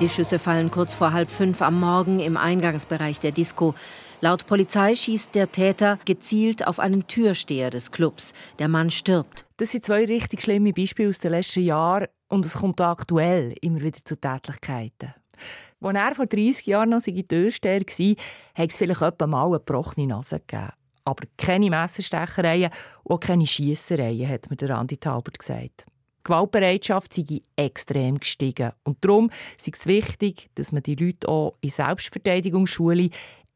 Die 0.00 0.08
Schüsse 0.08 0.38
fallen 0.38 0.70
kurz 0.70 0.94
vor 0.94 1.12
halb 1.12 1.30
fünf 1.30 1.60
am 1.60 1.78
Morgen 1.78 2.20
im 2.20 2.38
Eingangsbereich 2.38 3.20
der 3.20 3.32
Disco. 3.32 3.74
Laut 4.22 4.44
Polizei 4.44 4.94
schießt 4.94 5.34
der 5.34 5.50
Täter 5.50 5.98
gezielt 6.04 6.66
auf 6.66 6.78
einen 6.78 7.06
Türsteher 7.06 7.70
des 7.70 7.90
Clubs. 7.90 8.34
Der 8.58 8.68
Mann 8.68 8.90
stirbt. 8.90 9.46
Das 9.56 9.70
sind 9.70 9.86
zwei 9.86 10.04
richtig 10.04 10.42
schlimme 10.42 10.74
Beispiele 10.74 11.08
aus 11.08 11.20
den 11.20 11.30
letzten 11.30 11.62
Jahren 11.62 12.06
und 12.28 12.44
es 12.44 12.52
kommt 12.52 12.82
aktuell 12.82 13.54
immer 13.62 13.80
wieder 13.80 13.98
zu 14.04 14.20
Tätlichkeiten. 14.20 15.14
Als 15.80 15.94
er 15.96 16.14
vor 16.14 16.26
30 16.26 16.66
Jahren 16.66 16.90
noch 16.90 17.00
seine 17.00 17.26
Türsteher 17.26 17.80
war, 17.80 18.16
hat 18.56 18.70
es 18.70 18.76
vielleicht 18.76 19.00
etwa 19.00 19.26
mal 19.26 19.46
eine 19.46 19.52
gebrochene 19.58 20.08
Nase 20.08 20.38
gegeben. 20.40 20.68
Aber 21.04 21.24
keine 21.38 21.70
Messerstechereien 21.70 22.70
und 23.04 23.22
keine 23.22 23.46
Schiessereien, 23.46 24.28
hat 24.28 24.50
mir 24.50 24.56
der 24.56 24.76
Andi 24.76 24.98
Taubert 24.98 25.38
gesagt. 25.38 25.86
Die 25.86 26.24
Gewaltbereitschaft 26.24 27.14
sei 27.14 27.40
extrem 27.56 28.20
gestiegen. 28.20 28.72
Und 28.84 28.98
darum 29.00 29.30
ist 29.56 29.74
es 29.74 29.86
wichtig, 29.86 30.50
dass 30.56 30.70
man 30.70 30.82
die 30.82 30.94
Leute 30.94 31.26
auch 31.26 31.54
in 31.62 31.70
Selbstverteidigung 31.70 32.66
schule, 32.66 33.08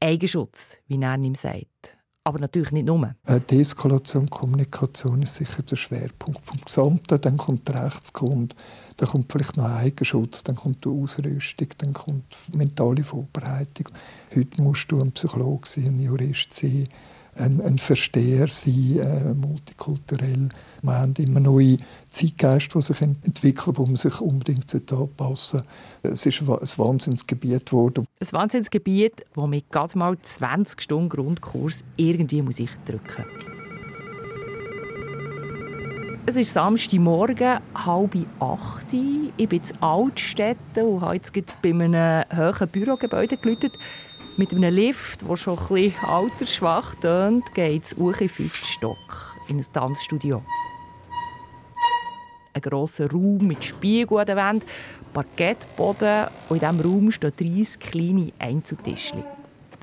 Eigenschutz, 0.05 0.79
wie 0.87 1.01
er 1.01 1.19
ihm 1.19 1.35
sagt 1.35 1.97
aber 2.25 2.39
natürlich 2.39 2.73
nicht 2.73 2.87
nur. 2.87 3.15
Äh, 3.27 3.41
Deeskalation, 3.41 4.31
Kommunikation 4.31 5.23
ist 5.23 5.37
sicher 5.37 5.63
der 5.63 5.77
Schwerpunkt 5.77 6.45
vom 6.45 6.59
Gesamten. 6.65 7.21
Dann 7.21 7.37
kommt 7.37 7.69
der 7.69 7.85
Rechtsgrund, 7.85 8.57
dann 8.97 9.09
kommt 9.11 9.31
vielleicht 9.31 9.59
noch 9.59 9.67
Eigenschutz, 9.67 10.43
dann 10.43 10.57
kommt 10.57 10.85
die 10.87 10.89
Ausrüstung, 10.89 11.69
dann 11.79 11.93
kommt 11.93 12.35
mentale 12.53 13.05
Vorbereitung. 13.05 13.91
Heute 14.35 14.63
musst 14.63 14.91
du 14.91 15.03
ein 15.03 15.13
Psychologe 15.13 15.69
sein, 15.69 15.87
ein 15.89 16.01
Jurist 16.01 16.55
sein, 16.55 16.89
ein, 17.37 17.61
ein 17.61 17.79
Versteher 17.79 18.49
sein, 18.49 18.99
äh, 18.99 19.35
multikulturell. 19.35 20.49
Wir 20.83 20.93
haben 20.93 21.15
immer 21.19 21.41
neue 21.41 21.79
Zeitgeister, 22.11 22.79
die 22.79 22.85
sich 22.85 23.01
entwickeln, 23.01 23.77
wo 23.77 23.87
man 23.87 23.97
sich 23.97 24.21
unbedingt 24.21 24.75
anpassen 24.75 25.63
sollte. 25.63 25.67
Es 26.03 26.27
ist 26.27 26.43
ein 26.43 26.49
Wahnsinnsgebiet 26.49 27.67
geworden. 27.67 28.07
Ein 28.21 28.33
Wahnsinnsgebiet, 28.33 29.25
wo 29.35 29.47
mit 29.47 29.71
gerade 29.71 29.97
mal 29.99 30.17
20 30.21 30.81
Stunden 30.81 31.09
Grundkurs 31.09 31.83
irgendwie 31.97 32.43
muss 32.43 32.59
ich 32.59 32.71
drücken 32.85 33.25
es 36.27 36.37
ist 36.37 36.55
Samstagmorgen, 36.55 37.61
halb 37.75 38.17
acht. 38.41 38.87
Ich 39.37 39.49
bin 39.49 39.61
in 39.61 39.83
Altstädten 39.83 40.85
und 40.85 41.03
habe 41.03 41.17
jetzt 41.17 41.33
bei 41.63 41.71
einem 41.71 42.25
hohen 42.35 42.69
Bürogebäude 42.69 43.37
geläutet. 43.37 43.73
Mit 44.37 44.53
einem 44.53 44.75
Lift, 44.75 45.29
der 45.29 45.37
schon 45.37 45.57
ein 45.57 45.69
bisschen 45.69 46.05
altersschwach 46.09 46.97
tönt, 46.97 47.55
geht 47.55 47.85
es 47.85 47.97
hoch 47.97 48.15
in 48.15 48.19
den 48.19 48.29
fünften 48.29 48.65
Stock 48.67 49.37
in 49.47 49.59
ein 49.59 49.67
Tanzstudio. 49.73 50.43
Ein 52.53 52.61
grosser 52.61 53.09
Raum 53.09 53.47
mit 53.47 53.63
Spiegeln 53.63 54.21
an 54.21 54.27
der 54.27 54.37
Wand, 54.37 54.67
Parkettboden 55.13 56.27
und 56.49 56.61
in 56.61 56.69
diesem 56.69 56.81
Raum 56.81 57.11
stehen 57.13 57.33
30 57.37 57.79
kleine 57.79 58.33
Einzeltischchen 58.41 59.23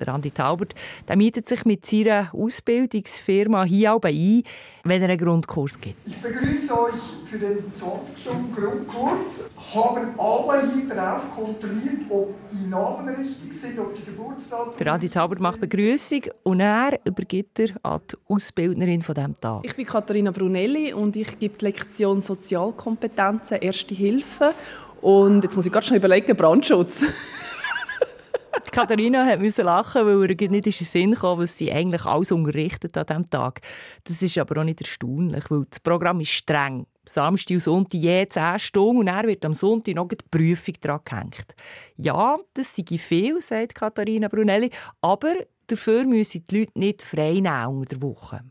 der 0.05 0.13
Andi 0.13 0.31
Taubert, 0.31 0.74
der 1.08 1.15
mietet 1.15 1.48
sich 1.48 1.65
mit 1.65 1.86
seiner 1.86 2.29
Ausbildungsfirma 2.34 3.63
hier 3.63 3.93
auch 3.93 4.01
ein, 4.03 4.43
wenn 4.84 5.01
er 5.01 5.10
einen 5.10 5.17
Grundkurs 5.17 5.79
gibt. 5.79 5.96
Ich 6.05 6.17
begrüße 6.17 6.74
euch 6.74 6.93
für 7.29 7.38
den 7.38 7.72
20-Stunden-Grundkurs. 7.72 9.50
Haben 9.74 10.20
alle 10.20 10.74
hier 10.74 10.89
drauf 10.93 11.24
kontrolliert, 11.36 12.01
ob 12.10 12.34
die 12.51 12.67
Namen 12.67 13.10
richtig 13.10 13.53
sind, 13.53 13.79
ob 13.79 13.96
die 13.96 14.03
Geburtsdaten 14.03 14.74
Der 14.77 14.93
Andi 14.93 15.10
Taubert 15.10 15.39
macht 15.39 15.62
Begrüßung 15.62 16.24
und 16.43 16.60
er 16.60 17.00
übergibt 17.05 17.60
er 17.60 17.70
an 17.84 18.01
die 18.12 18.17
Ausbildnerin 18.27 19.01
von 19.01 19.15
diesem 19.15 19.36
Tag. 19.36 19.62
Ich 19.63 19.75
bin 19.75 19.86
Katharina 19.86 20.31
Brunelli 20.31 20.93
und 20.93 21.15
ich 21.15 21.38
gebe 21.38 21.58
die 21.58 21.65
Lektion 21.65 22.22
Sozialkompetenzen, 22.22 23.60
Erste 23.60 23.93
Hilfe. 23.93 24.53
Und 25.01 25.43
jetzt 25.43 25.55
muss 25.55 25.65
ich 25.65 25.72
gerade 25.72 25.86
schnell 25.86 26.00
überlegen, 26.00 26.36
Brandschutz. 26.36 27.05
Katharina 28.72 29.38
musste 29.38 29.63
lachen, 29.63 30.05
weil 30.05 30.31
ihr 30.31 30.50
nicht 30.50 30.67
in 30.67 30.72
den 30.72 30.74
Sinn 30.74 31.15
kam, 31.15 31.39
was 31.39 31.58
sie 31.58 31.72
eigentlich 31.72 32.05
alles 32.05 32.31
unterrichtet 32.31 32.98
an 32.98 33.05
diesem 33.05 33.29
Tag. 33.29 33.62
Das 34.03 34.22
ist 34.22 34.38
aber 34.38 34.62
auch 34.62 34.63
nicht 34.63 34.81
erstaunlich, 34.81 35.50
weil 35.50 35.65
das 35.70 35.79
Programm 35.79 36.20
ist 36.20 36.31
streng. 36.31 36.86
Samstag 37.05 37.55
und 37.55 37.62
Sonntag 37.62 37.93
je 38.00 38.27
10 38.27 38.60
Stunden 38.60 39.00
und 39.00 39.08
er 39.08 39.24
wird 39.24 39.43
am 39.46 39.53
Sonntag 39.53 39.96
noch 39.96 40.08
die 40.08 40.17
Prüfung 40.29 40.75
dran 40.79 41.00
gehängt. 41.03 41.55
Ja, 41.98 42.38
das 42.53 42.75
sei 42.75 42.98
viel, 42.98 43.41
sagt 43.41 43.75
Katharina 43.75 44.27
Brunelli, 44.27 44.70
aber 45.01 45.34
dafür 45.67 46.05
müssen 46.05 46.46
die 46.48 46.60
Leute 46.60 46.79
nicht 46.79 47.01
frei 47.01 47.34
nehmen 47.39 47.67
unter 47.67 47.96
der 47.96 48.01
Woche. 48.01 48.41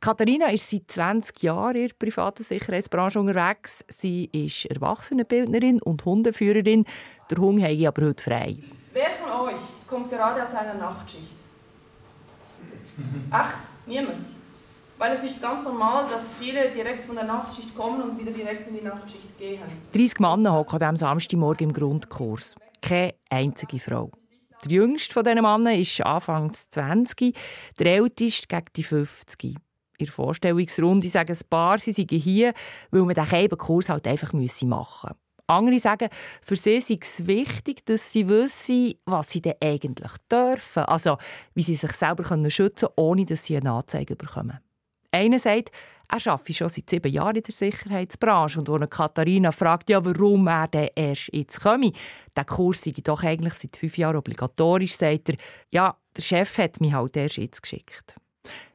Katharina 0.00 0.50
ist 0.50 0.68
seit 0.68 0.90
20 0.90 1.42
Jahren 1.42 1.76
in 1.76 1.88
der 1.88 1.94
privaten 1.94 2.42
Sicherheitsbranche 2.42 3.18
unterwegs. 3.18 3.84
Sie 3.88 4.26
ist 4.32 4.66
Erwachsenenbildnerin 4.66 5.80
und 5.80 6.04
Hundeführerin. 6.04 6.84
Der 7.30 7.38
Hund 7.38 7.62
habe 7.62 7.88
aber 7.88 8.06
heute 8.06 8.22
frei. 8.22 8.56
Wer 8.92 9.10
von 9.12 9.48
euch 9.48 9.60
kommt 9.88 10.10
gerade 10.10 10.42
aus 10.42 10.54
einer 10.54 10.74
Nachtschicht? 10.74 11.34
Acht? 13.30 13.56
Niemand? 13.86 14.26
Weil 14.98 15.16
es 15.16 15.24
ist 15.24 15.40
ganz 15.40 15.64
normal, 15.64 16.04
dass 16.10 16.28
viele 16.38 16.70
direkt 16.70 17.06
von 17.06 17.16
der 17.16 17.24
Nachtschicht 17.24 17.74
kommen 17.74 18.02
und 18.02 18.18
wieder 18.18 18.32
direkt 18.32 18.68
in 18.68 18.74
die 18.74 18.82
Nachtschicht 18.82 19.38
gehen. 19.38 19.62
30 19.92 20.20
Männer 20.20 20.52
hocken 20.52 20.78
diesem 20.78 20.96
Samstagmorgen 20.96 21.70
im 21.70 21.72
Grundkurs. 21.72 22.54
Keine 22.82 23.14
einzige 23.30 23.80
Frau. 23.80 24.12
Der 24.64 24.72
jüngste 24.72 25.12
von 25.14 25.24
diesen 25.24 25.42
Männern 25.42 25.74
ist 25.74 26.00
Anfang 26.02 26.52
20, 26.52 27.36
der 27.80 27.86
älteste 27.96 28.46
gegen 28.46 28.66
die 28.76 28.82
50. 28.82 29.44
In 29.98 30.06
der 30.06 30.12
Vorstellungsrunde 30.12 31.08
sagen 31.08 31.32
ein 31.32 31.48
paar, 31.48 31.78
sie 31.78 31.92
seien 31.92 32.08
hier, 32.08 32.52
weil 32.90 33.02
man 33.02 33.14
diesen 33.14 33.58
Kurs 33.58 33.88
halt 33.88 34.06
einfach 34.06 34.32
machen 34.32 34.40
müsse. 34.40 34.66
Andere 35.46 35.78
sagen, 35.78 36.08
für 36.40 36.56
sie 36.56 36.80
sei 36.80 36.98
es 37.00 37.26
wichtig, 37.26 37.84
dass 37.84 38.12
sie 38.12 38.28
wissen, 38.28 38.94
was 39.04 39.30
sie 39.30 39.42
denn 39.42 39.54
eigentlich 39.62 40.12
dürfen. 40.30 40.84
Also, 40.84 41.18
wie 41.54 41.62
sie 41.62 41.74
sich 41.74 41.92
selber 41.92 42.24
schützen 42.50 42.88
können, 42.88 42.94
ohne 42.96 43.26
dass 43.26 43.44
sie 43.44 43.56
eine 43.56 43.72
Anzeige 43.72 44.16
bekommen. 44.16 44.58
Einer 45.10 45.38
sagt, 45.38 45.70
er 46.08 46.26
arbeitet 46.26 46.56
schon 46.56 46.68
seit 46.68 46.90
sieben 46.90 47.12
Jahren 47.12 47.36
in 47.36 47.42
der 47.42 47.54
Sicherheitsbranche. 47.54 48.58
Und 48.60 48.68
als 48.68 48.90
Katharina 48.90 49.50
fragt, 49.50 49.90
ja, 49.90 50.04
warum 50.04 50.46
er 50.46 50.68
denn 50.68 50.90
erst 50.94 51.30
jetzt 51.32 51.60
komme, 51.60 51.92
der 52.36 52.44
Kurs 52.44 52.82
sei 52.82 52.92
doch 53.02 53.22
eigentlich 53.22 53.54
seit 53.54 53.76
fünf 53.76 53.96
Jahren 53.98 54.16
obligatorisch, 54.16 54.96
sagt 54.96 55.30
er, 55.30 55.36
ja, 55.70 55.96
der 56.16 56.22
Chef 56.22 56.58
hat 56.58 56.80
mich 56.80 56.92
halt 56.92 57.16
erst 57.16 57.38
jetzt 57.38 57.62
geschickt. 57.62 58.14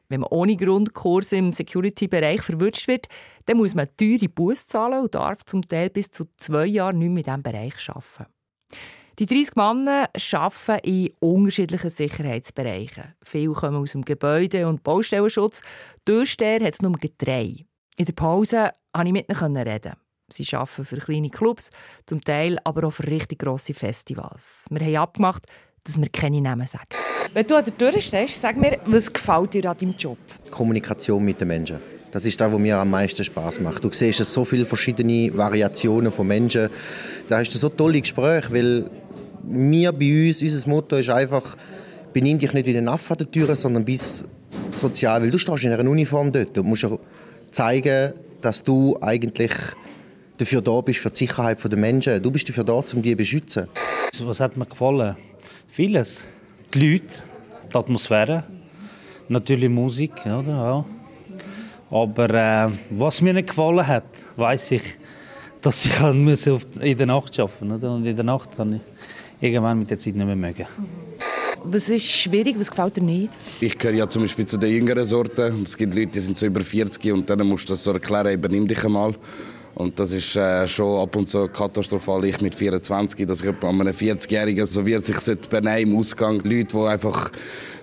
Wenn 0.08 0.20
man 0.20 0.30
ohne 0.30 0.56
Grundkurs 0.56 1.32
im 1.32 1.52
Security-Bereich 1.52 2.40
verwünscht 2.40 2.88
wird, 2.88 3.08
dann 3.44 3.58
muss 3.58 3.74
man 3.74 3.88
teure 3.96 4.28
Buß 4.28 4.66
zahlen 4.66 5.02
und 5.02 5.14
darf 5.14 5.44
zum 5.44 5.62
Teil 5.62 5.90
bis 5.90 6.10
zu 6.10 6.26
zwei 6.38 6.66
Jahren 6.66 6.98
nicht 6.98 7.10
mehr 7.10 7.18
in 7.18 7.24
diesem 7.24 7.42
Bereich 7.42 7.88
arbeiten. 7.88 8.32
Die 9.18 9.26
30 9.26 9.56
Männer 9.56 10.08
arbeiten 10.32 10.88
in 10.88 11.10
unterschiedlichen 11.20 11.90
Sicherheitsbereichen. 11.90 13.14
Viele 13.22 13.52
kommen 13.52 13.76
aus 13.76 13.92
dem 13.92 14.04
Gebäude- 14.04 14.68
und 14.68 14.84
Baustellenschutz. 14.84 15.62
Durchsteher 16.04 16.64
hat 16.64 16.74
es 16.74 16.82
nur 16.82 16.96
drei. 17.18 17.66
In 17.96 18.04
der 18.04 18.12
Pause 18.12 18.70
konnte 18.92 19.08
ich 19.08 19.12
mit 19.12 19.28
ihnen 19.28 19.56
reden. 19.56 19.94
Sie 20.30 20.54
arbeiten 20.54 20.84
für 20.84 20.98
kleine 20.98 21.30
Clubs, 21.30 21.70
zum 22.06 22.20
Teil 22.20 22.58
aber 22.62 22.86
auch 22.86 22.92
für 22.92 23.08
richtig 23.08 23.40
grosse 23.40 23.74
Festivals. 23.74 24.66
Wir 24.70 24.80
haben 24.86 24.96
abgemacht, 24.96 25.46
dass 25.84 26.00
wir 26.00 26.08
keine 26.10 26.40
Namen 26.40 26.66
sagen. 26.66 27.07
Wenn 27.34 27.46
du 27.46 27.56
an 27.56 27.64
der 27.64 27.76
Tür 27.76 28.00
stehst, 28.00 28.40
sag 28.40 28.56
mir, 28.56 28.78
was 28.86 29.12
gefällt 29.12 29.52
dir 29.52 29.70
an 29.70 29.76
deinem 29.76 29.94
Job? 29.98 30.16
Kommunikation 30.50 31.22
mit 31.22 31.40
den 31.40 31.48
Menschen. 31.48 31.78
Das 32.10 32.24
ist 32.24 32.40
das, 32.40 32.50
was 32.50 32.58
mir 32.58 32.78
am 32.78 32.90
meisten 32.90 33.22
Spaß 33.22 33.60
macht. 33.60 33.84
Du 33.84 33.92
siehst 33.92 34.24
so 34.24 34.44
viele 34.44 34.64
verschiedene 34.64 35.36
Variationen 35.36 36.10
von 36.10 36.26
Menschen. 36.26 36.70
Da 37.28 37.38
hast 37.38 37.52
du 37.52 37.58
so 37.58 37.68
tolle 37.68 38.00
Gespräche, 38.00 38.50
weil 38.50 38.90
wir 39.42 39.92
bei 39.92 40.26
uns, 40.26 40.40
unser 40.40 40.68
Motto 40.70 40.96
ist 40.96 41.10
einfach, 41.10 41.54
benimm 42.14 42.38
dich 42.38 42.54
nicht 42.54 42.66
wie 42.66 42.78
ein 42.78 42.88
Affe 42.88 43.12
an 43.12 43.18
der 43.18 43.30
Tür, 43.30 43.54
sondern 43.54 43.84
bist 43.84 44.24
sozial, 44.72 45.20
weil 45.20 45.30
du 45.30 45.36
stehst 45.36 45.64
in 45.64 45.72
einer 45.72 45.88
Uniform 45.88 46.32
dort. 46.32 46.56
Du 46.56 46.62
musst 46.62 46.86
zeigen, 47.50 48.14
dass 48.40 48.62
du 48.62 48.96
eigentlich 49.02 49.52
dafür 50.38 50.62
da 50.62 50.80
bist, 50.80 51.00
für 51.00 51.10
die 51.10 51.16
Sicherheit 51.16 51.58
der 51.62 51.78
Menschen. 51.78 52.22
Du 52.22 52.30
bist 52.30 52.48
dafür 52.48 52.64
da, 52.64 52.72
um 52.72 53.02
die 53.02 53.10
zu 53.10 53.16
beschützen. 53.16 53.68
Was 54.20 54.40
hat 54.40 54.56
mir 54.56 54.64
gefallen? 54.64 55.14
Vieles. 55.68 56.22
Die 56.74 56.92
Leute, 56.92 57.04
die 57.72 57.76
Atmosphäre, 57.76 58.44
natürlich 59.28 59.70
Musik, 59.70 60.12
oder? 60.26 60.42
Ja. 60.42 60.84
Aber 61.90 62.30
äh, 62.30 62.70
was 62.90 63.22
mir 63.22 63.32
nicht 63.32 63.48
gefallen 63.48 63.86
hat, 63.86 64.04
weiß 64.36 64.72
ich, 64.72 64.82
dass 65.62 65.86
ich 65.86 65.98
in 66.00 66.98
der 66.98 67.06
Nacht 67.06 67.40
arbeiten 67.40 67.68
musste. 67.68 67.90
Und 67.90 68.04
in 68.04 68.14
der 68.14 68.24
Nacht 68.24 68.58
habe 68.58 68.74
ich 68.74 68.80
irgendwann 69.48 69.78
mit 69.78 69.90
der 69.90 69.98
Zeit 69.98 70.14
nicht 70.14 70.26
mehr 70.26 70.36
mögen. 70.36 70.66
Was 71.64 71.88
ist 71.88 72.04
schwierig, 72.04 72.56
was 72.58 72.70
gefällt 72.70 72.98
dir 72.98 73.02
nicht? 73.02 73.32
Ich 73.60 73.76
gehöre 73.78 73.96
ja 73.96 74.08
zum 74.08 74.22
Beispiel 74.22 74.44
zu 74.44 74.58
den 74.58 74.70
jüngeren 74.70 75.06
Sorten. 75.06 75.62
Es 75.62 75.74
gibt 75.74 75.94
Leute, 75.94 76.12
die 76.12 76.20
sind 76.20 76.36
so 76.36 76.44
über 76.44 76.60
40 76.60 77.12
und 77.12 77.30
dann 77.30 77.46
musst 77.46 77.68
du 77.68 77.72
das 77.72 77.82
so 77.82 77.92
erklären, 77.92 78.32
übernimm 78.34 78.68
dich 78.68 78.84
einmal. 78.84 79.14
Und 79.78 79.96
das 80.00 80.12
ist 80.12 80.34
äh, 80.34 80.66
schon 80.66 81.00
ab 81.00 81.14
und 81.14 81.28
zu 81.28 81.46
katastrophal. 81.46 82.24
Ich 82.24 82.40
mit 82.40 82.52
24, 82.52 83.24
dass 83.26 83.42
ich 83.42 83.48
an 83.48 83.80
einem 83.80 83.94
40-Jährigen, 83.94 84.66
so 84.66 84.84
wie 84.84 84.94
er 84.94 85.00
sich 85.00 85.16
benehmen 85.48 85.92
im 85.92 85.98
Ausgang, 85.98 86.40
Leute, 86.40 86.76
die 86.76 86.78
einfach 86.78 87.30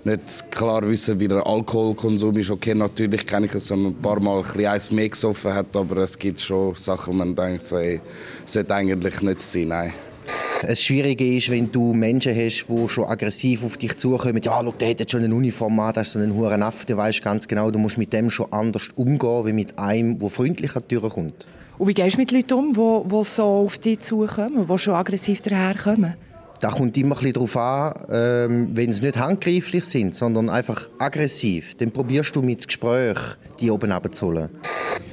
nicht 0.03 0.51
klar 0.51 0.85
wissen, 0.85 1.17
wie 1.21 1.29
der 1.29 1.47
Alkoholkonsum 1.47 2.35
ist. 2.35 2.51
Okay, 2.51 2.75
natürlich 2.75 3.25
kenne 3.25 3.45
ich 3.45 3.55
es, 3.55 3.69
wenn 3.69 3.81
man 3.81 3.91
ein 3.93 4.01
paar 4.01 4.19
Mal 4.19 4.39
ein 4.39 4.43
bisschen 4.43 4.65
eins 4.65 4.91
mehr 4.91 5.07
gesoffen 5.07 5.53
hat, 5.53 5.73
aber 5.73 5.97
es 6.03 6.19
gibt 6.19 6.41
schon 6.41 6.75
Sachen, 6.75 7.13
wo 7.13 7.17
man 7.17 7.33
denkt, 7.33 7.65
so, 7.65 7.77
ey, 7.77 8.01
sollte 8.43 8.75
eigentlich 8.75 9.21
nicht 9.21 9.41
sein, 9.41 9.69
nein. 9.69 9.93
Das 10.63 10.81
Schwierige 10.81 11.37
ist, 11.37 11.49
wenn 11.49 11.71
du 11.71 11.93
Menschen 11.93 12.35
hast, 12.35 12.65
die 12.67 12.89
schon 12.89 13.05
aggressiv 13.05 13.63
auf 13.63 13.77
dich 13.77 13.95
zukommen. 13.95 14.41
Ja, 14.43 14.59
schau, 14.61 14.73
der 14.73 14.89
hat 14.89 14.99
jetzt 14.99 15.13
schon 15.13 15.23
eine 15.23 15.33
Uniform 15.33 15.79
an, 15.79 15.93
das 15.93 16.07
ist 16.07 16.13
so 16.13 16.19
ein 16.19 16.35
hoher 16.35 16.61
Affe. 16.61 16.85
Du 16.85 16.97
weißt 16.97 17.23
ganz 17.23 17.47
genau, 17.47 17.71
du 17.71 17.79
musst 17.79 17.97
mit 17.97 18.11
dem 18.11 18.29
schon 18.29 18.51
anders 18.51 18.89
umgehen, 18.97 19.45
wie 19.45 19.53
mit 19.53 19.79
einem, 19.79 20.19
der 20.19 20.29
freundlich 20.29 20.75
an 20.75 20.83
die 20.89 20.95
Tür 20.97 21.09
kommt. 21.09 21.47
Und 21.77 21.87
wie 21.87 21.93
gehst 21.93 22.15
du 22.15 22.21
mit 22.21 22.31
Leuten 22.31 22.53
um, 22.53 22.73
die, 22.73 23.09
die 23.09 23.23
so 23.23 23.43
auf 23.43 23.77
dich 23.77 23.99
zukommen, 23.99 24.65
die 24.67 24.77
schon 24.77 24.93
aggressiv 24.93 25.41
daherkommen? 25.41 26.15
Das 26.61 26.73
kommt 26.73 26.95
immer 26.97 27.21
ein 27.21 27.33
darauf 27.33 27.57
an, 27.57 27.93
ähm, 28.09 28.69
wenn 28.73 28.93
sie 28.93 29.03
nicht 29.03 29.17
handgreiflich 29.17 29.83
sind, 29.83 30.15
sondern 30.15 30.49
einfach 30.49 30.87
aggressiv. 30.99 31.75
Dann 31.75 31.91
probierst 31.91 32.35
du 32.35 32.41
mit 32.41 32.63
dem 32.63 32.67
Gespräch, 32.67 33.17
die 33.59 33.69
oben 33.69 33.91
abzuholen. 33.91 34.49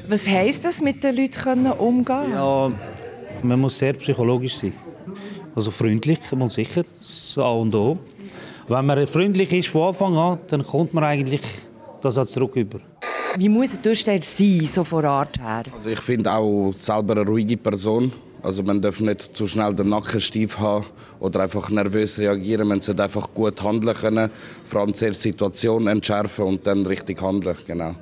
Was 0.08 0.26
heisst 0.26 0.64
das, 0.64 0.80
mit 0.80 1.02
den 1.02 1.16
Leuten 1.16 1.66
umgehen 1.72 2.30
Ja, 2.30 2.70
man 3.42 3.60
muss 3.60 3.78
sehr 3.78 3.94
psychologisch 3.94 4.56
sein. 4.56 4.72
Also 5.54 5.70
freundlich 5.70 6.20
und 6.30 6.52
sicher, 6.52 6.82
das 6.98 7.34
A 7.36 7.50
und 7.50 7.74
O. 7.74 7.98
Wenn 8.68 8.86
man 8.86 9.06
freundlich 9.06 9.52
ist 9.52 9.68
von 9.68 9.88
Anfang 9.88 10.16
an, 10.16 10.38
dann 10.48 10.62
kommt 10.62 10.94
man 10.94 11.04
eigentlich 11.04 11.42
das 12.00 12.16
auch 12.16 12.24
zurück 12.24 12.56
über. 12.56 12.78
Wie 13.36 13.48
muss 13.48 13.74
ein 13.74 13.82
Türsteher 13.82 14.20
sein, 14.20 14.68
so 14.70 14.84
von 14.84 15.04
Art 15.04 15.38
her? 15.38 15.62
Also 15.74 15.88
ich 15.88 16.00
finde 16.00 16.32
auch 16.32 16.72
selber 16.76 17.16
eine 17.16 17.26
ruhige 17.26 17.56
Person. 17.56 18.12
Also 18.42 18.62
man 18.62 18.82
darf 18.82 19.00
nicht 19.00 19.36
zu 19.36 19.46
schnell 19.46 19.72
den 19.74 19.88
Nacken 19.88 20.20
steif 20.20 20.58
haben 20.58 20.84
oder 21.20 21.40
einfach 21.40 21.70
nervös 21.70 22.18
reagieren. 22.18 22.68
Man 22.68 22.80
sollte 22.80 23.04
einfach 23.04 23.32
gut 23.32 23.62
handeln 23.62 23.94
können, 23.94 24.30
vor 24.64 24.80
allem 24.82 24.94
zuerst 24.94 25.22
Situationen 25.22 25.88
entschärfen 25.88 26.44
und 26.44 26.66
dann 26.66 26.84
richtig 26.84 27.22
handeln. 27.22 27.56
Genau. 27.66 27.94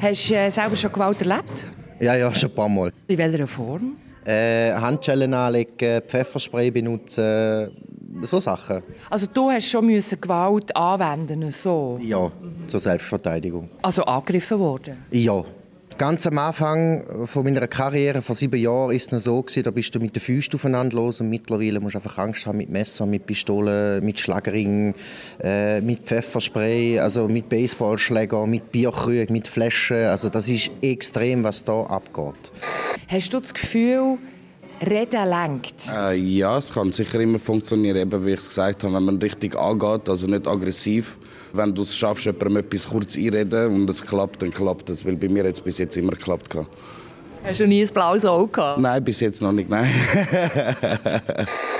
Hast 0.00 0.30
du 0.30 0.34
äh, 0.34 0.50
selber 0.50 0.76
schon 0.76 0.92
Gewalt 0.92 1.20
erlebt? 1.20 1.66
Ja, 2.00 2.14
ja, 2.14 2.32
schon 2.32 2.50
ein 2.50 2.54
paar 2.54 2.68
Mal. 2.68 2.92
In 3.08 3.18
welcher 3.18 3.46
Form? 3.46 3.96
Äh, 4.24 4.72
Handschellen 4.72 5.34
anlegen, 5.34 6.02
Pfefferspray 6.06 6.70
benutzen, 6.70 7.70
so 8.22 8.38
Sachen. 8.38 8.82
Also 9.10 9.26
du 9.32 9.50
hast 9.50 9.68
schon 9.68 9.86
müssen 9.86 10.20
Gewalt 10.20 10.74
anwenden 10.76 11.50
so? 11.50 11.98
Ja, 12.02 12.30
zur 12.66 12.80
Selbstverteidigung. 12.80 13.68
Also 13.82 14.02
angegriffen 14.04 14.58
worden? 14.58 14.98
Ja. 15.10 15.44
Ganz 15.98 16.26
am 16.26 16.36
Anfang 16.36 17.26
von 17.26 17.42
meiner 17.42 17.66
Karriere, 17.66 18.20
vor 18.20 18.34
sieben 18.34 18.60
Jahren, 18.60 18.94
ist 18.94 19.14
es 19.14 19.24
so 19.24 19.40
gewesen, 19.40 19.62
da 19.62 19.70
bist 19.70 19.94
du 19.94 19.98
mit 19.98 20.14
den 20.14 20.20
Füßen 20.20 20.52
aufeinander 20.52 20.94
los 20.94 21.22
und 21.22 21.30
mittlerweile 21.30 21.80
musst 21.80 21.94
du 21.94 22.00
einfach 22.00 22.18
Angst 22.18 22.46
haben 22.46 22.58
mit 22.58 22.68
Messer, 22.68 23.06
mit 23.06 23.24
Pistolen, 23.24 24.04
mit 24.04 24.20
Schlagring, 24.20 24.94
äh, 25.42 25.80
mit 25.80 26.00
Pfefferspray, 26.00 26.98
also 26.98 27.28
mit 27.28 27.48
Baseballschläger, 27.48 28.46
mit 28.46 28.70
Bierkrügen, 28.72 29.32
mit 29.32 29.48
Flaschen. 29.48 30.04
Also 30.04 30.28
das 30.28 30.50
ist 30.50 30.70
extrem, 30.82 31.44
was 31.44 31.64
da 31.64 31.84
abgeht. 31.84 32.52
Hast 33.08 33.32
du 33.32 33.40
das 33.40 33.54
Gefühl, 33.54 34.18
Reden 34.80 35.28
lenkt? 35.28 35.88
Äh, 35.90 36.14
ja, 36.16 36.58
es 36.58 36.72
kann 36.72 36.92
sicher 36.92 37.20
immer 37.20 37.38
funktionieren, 37.38 37.96
eben 37.96 38.24
wie 38.26 38.32
ich 38.32 38.40
es 38.40 38.48
gesagt 38.48 38.84
habe, 38.84 38.94
wenn 38.94 39.04
man 39.04 39.16
richtig 39.18 39.56
angeht, 39.56 40.08
also 40.08 40.26
nicht 40.26 40.46
aggressiv. 40.46 41.16
Wenn 41.52 41.74
du 41.74 41.82
es 41.82 41.96
schaffst, 41.96 42.26
jemandem 42.26 42.58
etwas 42.58 42.88
kurz 42.88 43.16
einreden 43.16 43.74
und 43.74 43.90
es 43.90 44.04
klappt, 44.04 44.42
dann 44.42 44.50
klappt 44.50 44.90
es, 44.90 45.04
weil 45.06 45.16
bei 45.16 45.28
mir 45.28 45.44
es 45.46 45.60
bis 45.60 45.78
jetzt 45.78 45.96
immer 45.96 46.12
geklappt. 46.12 46.54
Hast 47.46 47.60
du 47.60 47.66
nie 47.68 47.80
ein 47.80 47.94
blaues 47.94 48.24
Auge 48.24 48.50
gehabt? 48.50 48.80
Nein, 48.80 49.04
bis 49.04 49.20
jetzt 49.20 49.40
noch 49.40 49.52
nicht, 49.52 49.70
nein. 49.70 49.88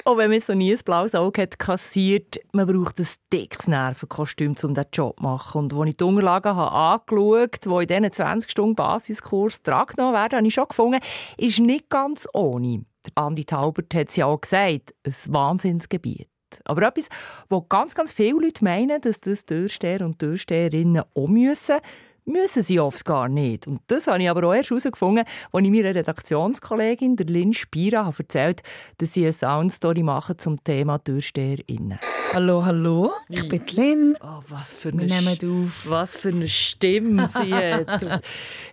Und 0.04 0.16
wenn 0.18 0.30
man 0.30 0.38
so 0.38 0.54
nie 0.54 0.73
ein 0.73 0.78
blaues 0.85 1.16
Auge 1.16 1.42
hat 1.42 1.58
kassiert, 1.58 2.38
man 2.52 2.68
braucht 2.68 3.00
ein 3.00 3.08
dickes 3.32 3.66
Nervenkostüm, 3.66 4.54
um 4.62 4.75
diesen 4.75 4.87
Job 4.92 5.16
zu 5.16 5.23
machen. 5.25 5.62
Und 5.62 5.75
als 5.75 5.88
ich 5.88 5.96
die 5.96 6.04
Unterlagen 6.04 6.54
habe 6.54 7.02
angeschaut 7.11 7.64
die 7.64 7.94
in 7.94 8.02
diesen 8.04 8.12
20 8.12 8.49
Stunden 8.49 8.76
Basiskurs 8.76 9.64
drangenommen 9.64 10.14
werden, 10.14 10.37
habe 10.37 10.46
ich 10.46 10.54
schon 10.54 10.68
gefunden, 10.68 11.00
ist 11.37 11.58
nicht 11.58 11.90
ganz 11.90 12.28
ohne. 12.32 12.85
Andi 13.16 13.44
Taubert 13.44 13.92
hat 13.92 14.08
es 14.08 14.14
ja 14.14 14.26
auch 14.26 14.40
gesagt, 14.40 14.94
ein 15.04 15.14
Wahnsinnsgebiet. 15.26 16.28
Aber 16.64 16.87
etwas, 16.87 17.08
wo 17.49 17.62
ganz, 17.62 17.96
ganz 17.96 18.12
viele 18.12 18.40
Leute 18.40 18.62
meinen, 18.62 19.00
dass 19.00 19.20
das 19.20 19.44
Türsteher 19.44 20.02
und 20.02 20.20
Türsteherinnen 20.20 21.02
auch 21.12 21.26
müssen, 21.26 21.78
müssen 22.26 22.61
sie 22.61 22.80
oft 22.80 23.04
gar 23.04 23.28
nicht. 23.28 23.66
Und 23.66 23.80
das 23.87 24.09
habe 24.09 24.23
ich 24.23 24.28
aber 24.28 24.47
auch 24.49 24.54
erst 24.54 24.71
herausgefunden, 24.71 25.25
als 25.52 25.64
ich 25.64 25.71
meiner 25.71 25.95
Redaktionskollegin, 25.95 27.16
der 27.16 27.26
Lynn 27.26 27.54
Spira, 27.54 28.12
erzählt 28.16 28.62
dass 28.99 29.14
sie 29.14 29.23
eine 29.23 29.33
Soundstory 29.33 30.02
machen 30.02 30.38
zum 30.38 30.62
Thema 30.62 30.99
TürsteherInnen. 30.99 31.99
Hallo, 32.33 32.64
hallo, 32.64 33.12
ich 33.28 33.49
bin 33.49 33.62
Lynn. 33.73 34.18
Oh, 34.21 34.42
was 34.49 34.75
für 34.75 34.88
eine, 34.88 35.02
Wir 35.02 35.21
nehmen 35.21 35.64
auf. 35.64 35.87
Was 35.88 36.16
für 36.18 36.30
eine 36.30 36.49
Stimme 36.49 37.28
sie 37.28 37.54
hat. 37.54 38.23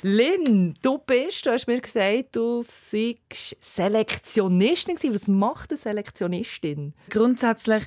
Lynn, 0.01 0.73
du 0.81 0.97
bist, 0.97 1.45
du 1.45 1.51
hast 1.51 1.67
mir 1.67 1.79
gesagt, 1.79 2.35
du 2.35 2.63
seist 2.63 3.55
Selektionistin. 3.59 4.97
Was 5.13 5.27
macht 5.27 5.69
eine 5.69 5.77
Selektionistin? 5.77 6.93
Grundsätzlich 7.09 7.83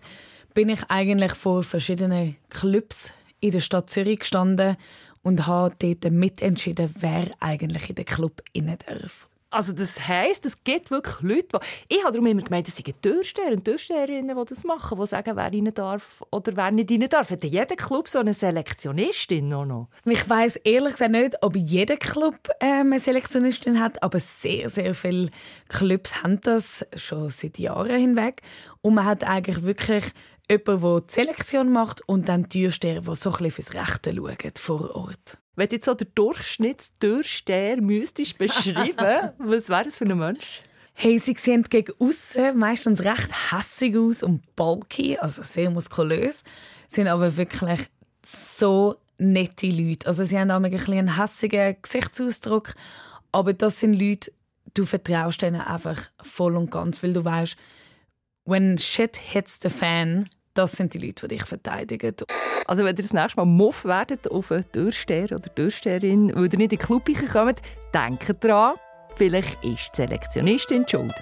bin 0.54 0.68
ich 0.68 0.80
eigentlich 0.88 1.32
vor 1.32 1.64
verschiedenen 1.64 2.36
Clubs 2.50 3.10
in 3.40 3.50
der 3.50 3.60
Stadt 3.60 3.90
Zürich 3.90 4.20
gestanden 4.20 4.76
und 5.26 5.44
habe 5.48 5.74
dort 5.80 6.12
mitentschieden, 6.12 6.94
wer 7.00 7.26
eigentlich 7.40 7.88
in 7.88 7.96
den 7.96 8.04
Club 8.04 8.42
rein 8.56 8.78
darf. 8.86 9.26
Also 9.50 9.72
das 9.72 10.06
heisst, 10.06 10.46
es 10.46 10.62
gibt 10.62 10.92
wirklich 10.92 11.20
Leute, 11.20 11.48
die... 11.88 11.96
Ich 11.96 12.04
habe 12.04 12.12
darum 12.12 12.26
immer 12.26 12.42
gemeint, 12.42 12.68
es 12.68 12.76
sind 12.76 13.02
Türsteher 13.02 13.50
und 13.50 13.64
Türsteherinnen, 13.64 14.36
die 14.36 14.44
das 14.44 14.62
machen, 14.62 15.00
die 15.00 15.06
sagen, 15.06 15.34
wer 15.34 15.52
rein 15.52 15.72
darf 15.74 16.22
oder 16.30 16.56
wer 16.56 16.70
nicht 16.70 16.92
rein 16.92 17.08
darf. 17.08 17.30
Hat 17.30 17.42
jeder 17.42 17.74
Club 17.74 18.08
so 18.08 18.20
eine 18.20 18.34
Selektionistin 18.34 19.48
noch? 19.48 19.64
noch? 19.64 19.88
Ich 20.04 20.28
weiss 20.28 20.56
ehrlich 20.56 20.92
gesagt 20.92 21.10
nicht, 21.10 21.42
ob 21.42 21.56
jeder 21.56 21.96
Club 21.96 22.36
ähm, 22.60 22.92
eine 22.92 23.00
Selektionistin 23.00 23.80
hat, 23.80 24.00
aber 24.04 24.20
sehr, 24.20 24.68
sehr 24.68 24.94
viele 24.94 25.30
Clubs 25.68 26.22
haben 26.22 26.40
das 26.40 26.86
schon 26.94 27.30
seit 27.30 27.58
Jahren 27.58 27.96
hinweg. 27.96 28.42
Und 28.80 28.94
man 28.94 29.06
hat 29.06 29.24
eigentlich 29.24 29.64
wirklich 29.64 30.04
jemanden, 30.50 30.82
der 30.82 31.00
die 31.00 31.12
Selektion 31.12 31.72
macht 31.72 32.06
und 32.08 32.28
dann 32.28 32.48
Türsteher, 32.48 33.00
die 33.00 33.16
so 33.16 33.30
ein 33.30 33.32
bisschen 33.32 33.50
fürs 33.50 33.74
Rechte 33.74 34.14
schauen 34.14 34.52
vor 34.58 34.94
Ort. 34.94 35.38
Wenn 35.56 35.68
du 35.68 35.76
jetzt 35.76 35.86
so 35.86 35.94
den 35.94 36.08
Durchschnittstürsteher 36.14 37.80
müsstest 37.80 38.38
beschreiben, 38.38 39.32
was 39.38 39.68
wäre 39.68 39.84
das 39.84 39.96
für 39.96 40.04
ein 40.04 40.18
Mensch? 40.18 40.62
Hey, 40.92 41.18
sie 41.18 41.34
sehen 41.34 41.62
gegen 41.64 41.92
außen 41.98 42.56
meistens 42.56 43.04
recht 43.04 43.52
hässig 43.52 43.96
aus 43.96 44.22
und 44.22 44.56
bulky, 44.56 45.18
also 45.18 45.42
sehr 45.42 45.70
muskulös, 45.70 46.42
sind 46.88 47.08
aber 47.08 47.36
wirklich 47.36 47.90
so 48.24 48.96
nette 49.18 49.68
Leute. 49.68 50.06
Also 50.06 50.24
sie 50.24 50.38
haben 50.38 50.50
auch 50.50 50.62
ein 50.62 50.70
bisschen 50.70 50.94
einen 50.94 51.18
hässigen 51.18 51.76
Gesichtsausdruck, 51.82 52.74
aber 53.32 53.52
das 53.52 53.80
sind 53.80 53.94
Leute, 53.94 54.32
du 54.74 54.86
vertraust 54.86 55.42
denen 55.42 55.60
einfach 55.60 56.10
voll 56.22 56.56
und 56.56 56.70
ganz, 56.70 57.02
weil 57.02 57.12
du 57.12 57.24
weißt, 57.24 57.56
when 58.46 58.78
shit 58.78 59.16
hits 59.16 59.58
the 59.60 59.68
fan, 59.68 60.24
das 60.54 60.72
sind 60.72 60.94
die 60.94 60.98
Leute, 60.98 61.28
die 61.28 61.36
dich 61.36 61.44
verteidigen. 61.44 62.14
Also 62.66 62.84
wenn 62.84 62.96
ihr 62.96 63.02
das 63.02 63.12
nächste 63.12 63.36
Mal 63.38 63.44
Muff 63.44 63.84
werdet 63.84 64.30
auf 64.30 64.50
einen 64.50 64.70
Türsteher 64.72 65.32
oder 65.32 65.54
Türsteherin, 65.54 66.34
weil 66.34 66.44
ihr 66.44 66.58
nicht 66.58 66.60
in 66.60 66.68
die 66.70 66.76
Club 66.78 67.08
kommt, 67.30 67.60
denkt 67.92 68.42
dran, 68.42 68.74
vielleicht 69.16 69.62
ist 69.62 69.92
die 69.92 69.96
Selektionistin 69.96 70.86
schuld. 70.88 71.14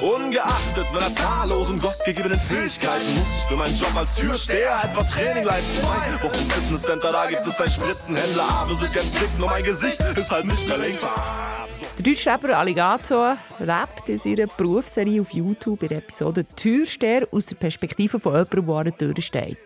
Ungeachtet 0.00 0.86
meiner 0.92 1.10
zahllosen 1.10 1.78
gottgegebenen 1.78 2.38
Fähigkeiten 2.38 3.14
muss 3.14 3.38
ich 3.38 3.48
für 3.48 3.56
meinen 3.56 3.74
Job 3.74 3.94
als 3.96 4.14
Türsteher 4.14 4.80
etwas 4.84 5.10
Training 5.10 5.44
leisten. 5.44 5.80
Zwei 5.80 6.22
Wochen 6.22 6.44
Fitnesscenter, 6.44 7.12
da 7.12 7.26
gibt 7.26 7.46
es 7.46 7.60
einen 7.60 7.70
Spritzenhändler. 7.70 8.44
Arme 8.44 8.74
sind 8.74 8.94
ganz 8.94 9.12
dick, 9.12 9.28
nur 9.38 9.48
mein 9.48 9.64
Gesicht 9.64 10.00
ist 10.16 10.30
halt 10.30 10.46
nicht 10.46 10.66
mehr 10.68 10.78
lenkbar. 10.78 11.59
Der 11.80 12.04
deutsche 12.04 12.30
Rapper 12.30 12.58
Alligator 12.58 13.38
lebt 13.58 14.08
in 14.08 14.18
seiner 14.18 14.46
Berufsserie 14.46 15.20
auf 15.20 15.30
YouTube 15.30 15.82
in 15.82 15.88
der 15.88 15.98
Episode 15.98 16.44
«Türsteher» 16.56 17.26
aus 17.30 17.46
der 17.46 17.56
Perspektive 17.56 18.20
von 18.20 18.32
jemandem, 18.32 18.66
der 18.66 18.74
an 18.74 18.84
der 18.84 18.98
Tür 18.98 19.22
steht. 19.22 19.58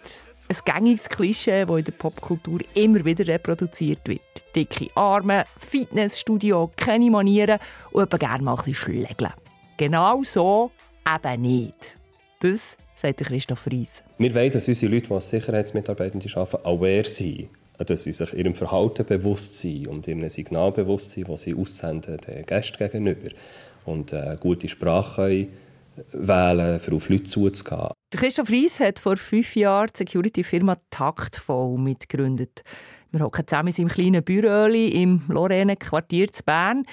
Ein 0.48 0.56
gängiges 0.64 1.08
Klischee, 1.08 1.64
das 1.64 1.76
in 1.76 1.84
der 1.84 1.92
Popkultur 1.92 2.60
immer 2.74 3.04
wieder 3.04 3.26
reproduziert 3.26 4.06
wird. 4.06 4.20
Dicke 4.54 4.88
Arme, 4.94 5.44
Fitnessstudio, 5.58 6.70
keine 6.76 7.10
Manieren 7.10 7.58
und 7.90 8.02
eben 8.02 8.18
gerne 8.18 8.44
mal 8.44 8.52
ein 8.52 8.56
bisschen 8.58 8.74
schlägeln. 8.74 9.32
Genau 9.76 10.22
so 10.22 10.70
eben 11.04 11.42
nicht. 11.42 11.96
Das 12.40 12.76
sagt 12.94 13.24
Christoph 13.24 13.66
Ries. 13.66 14.02
Wir 14.18 14.34
wollen, 14.34 14.52
dass 14.52 14.68
unsere 14.68 14.92
Leute, 14.92 15.08
die 15.08 15.14
als 15.14 15.30
Sicherheitsmitarbeitende 15.30 16.28
arbeiten, 16.36 16.64
aware 16.64 17.04
sind 17.04 17.48
dass 17.78 18.04
sie 18.04 18.12
sich 18.12 18.32
ihrem 18.34 18.54
Verhalten 18.54 19.04
bewusst 19.04 19.58
sind 19.58 19.88
und 19.88 20.06
ihrem 20.06 20.28
Signal 20.28 20.72
bewusst 20.72 21.10
sind, 21.10 21.28
das 21.28 21.42
sie 21.42 21.54
aussenden 21.54 22.18
den 22.18 22.46
Gästen 22.46 22.78
gegenüber. 22.78 23.30
Und 23.84 24.12
äh, 24.12 24.36
gute 24.40 24.68
Sprache 24.68 25.48
wählen, 26.12 26.80
um 26.86 26.96
auf 26.96 27.08
Leute 27.08 27.24
zuzugehen. 27.24 27.88
Christoph 28.10 28.50
Ries 28.50 28.80
hat 28.80 28.98
vor 28.98 29.16
fünf 29.16 29.56
Jahren 29.56 29.90
die 29.92 29.98
Security-Firma 29.98 30.76
Taktvoll 30.90 31.78
mitgegründet. 31.78 32.62
Wir 33.10 33.20
hocken 33.20 33.46
zusammen 33.46 33.68
in 33.68 33.74
seinem 33.74 33.88
kleinen 33.88 34.24
Büro 34.24 34.66
im 34.66 35.22
Lorraine-Quartier 35.28 36.32
zu 36.32 36.42
Bern. 36.42 36.84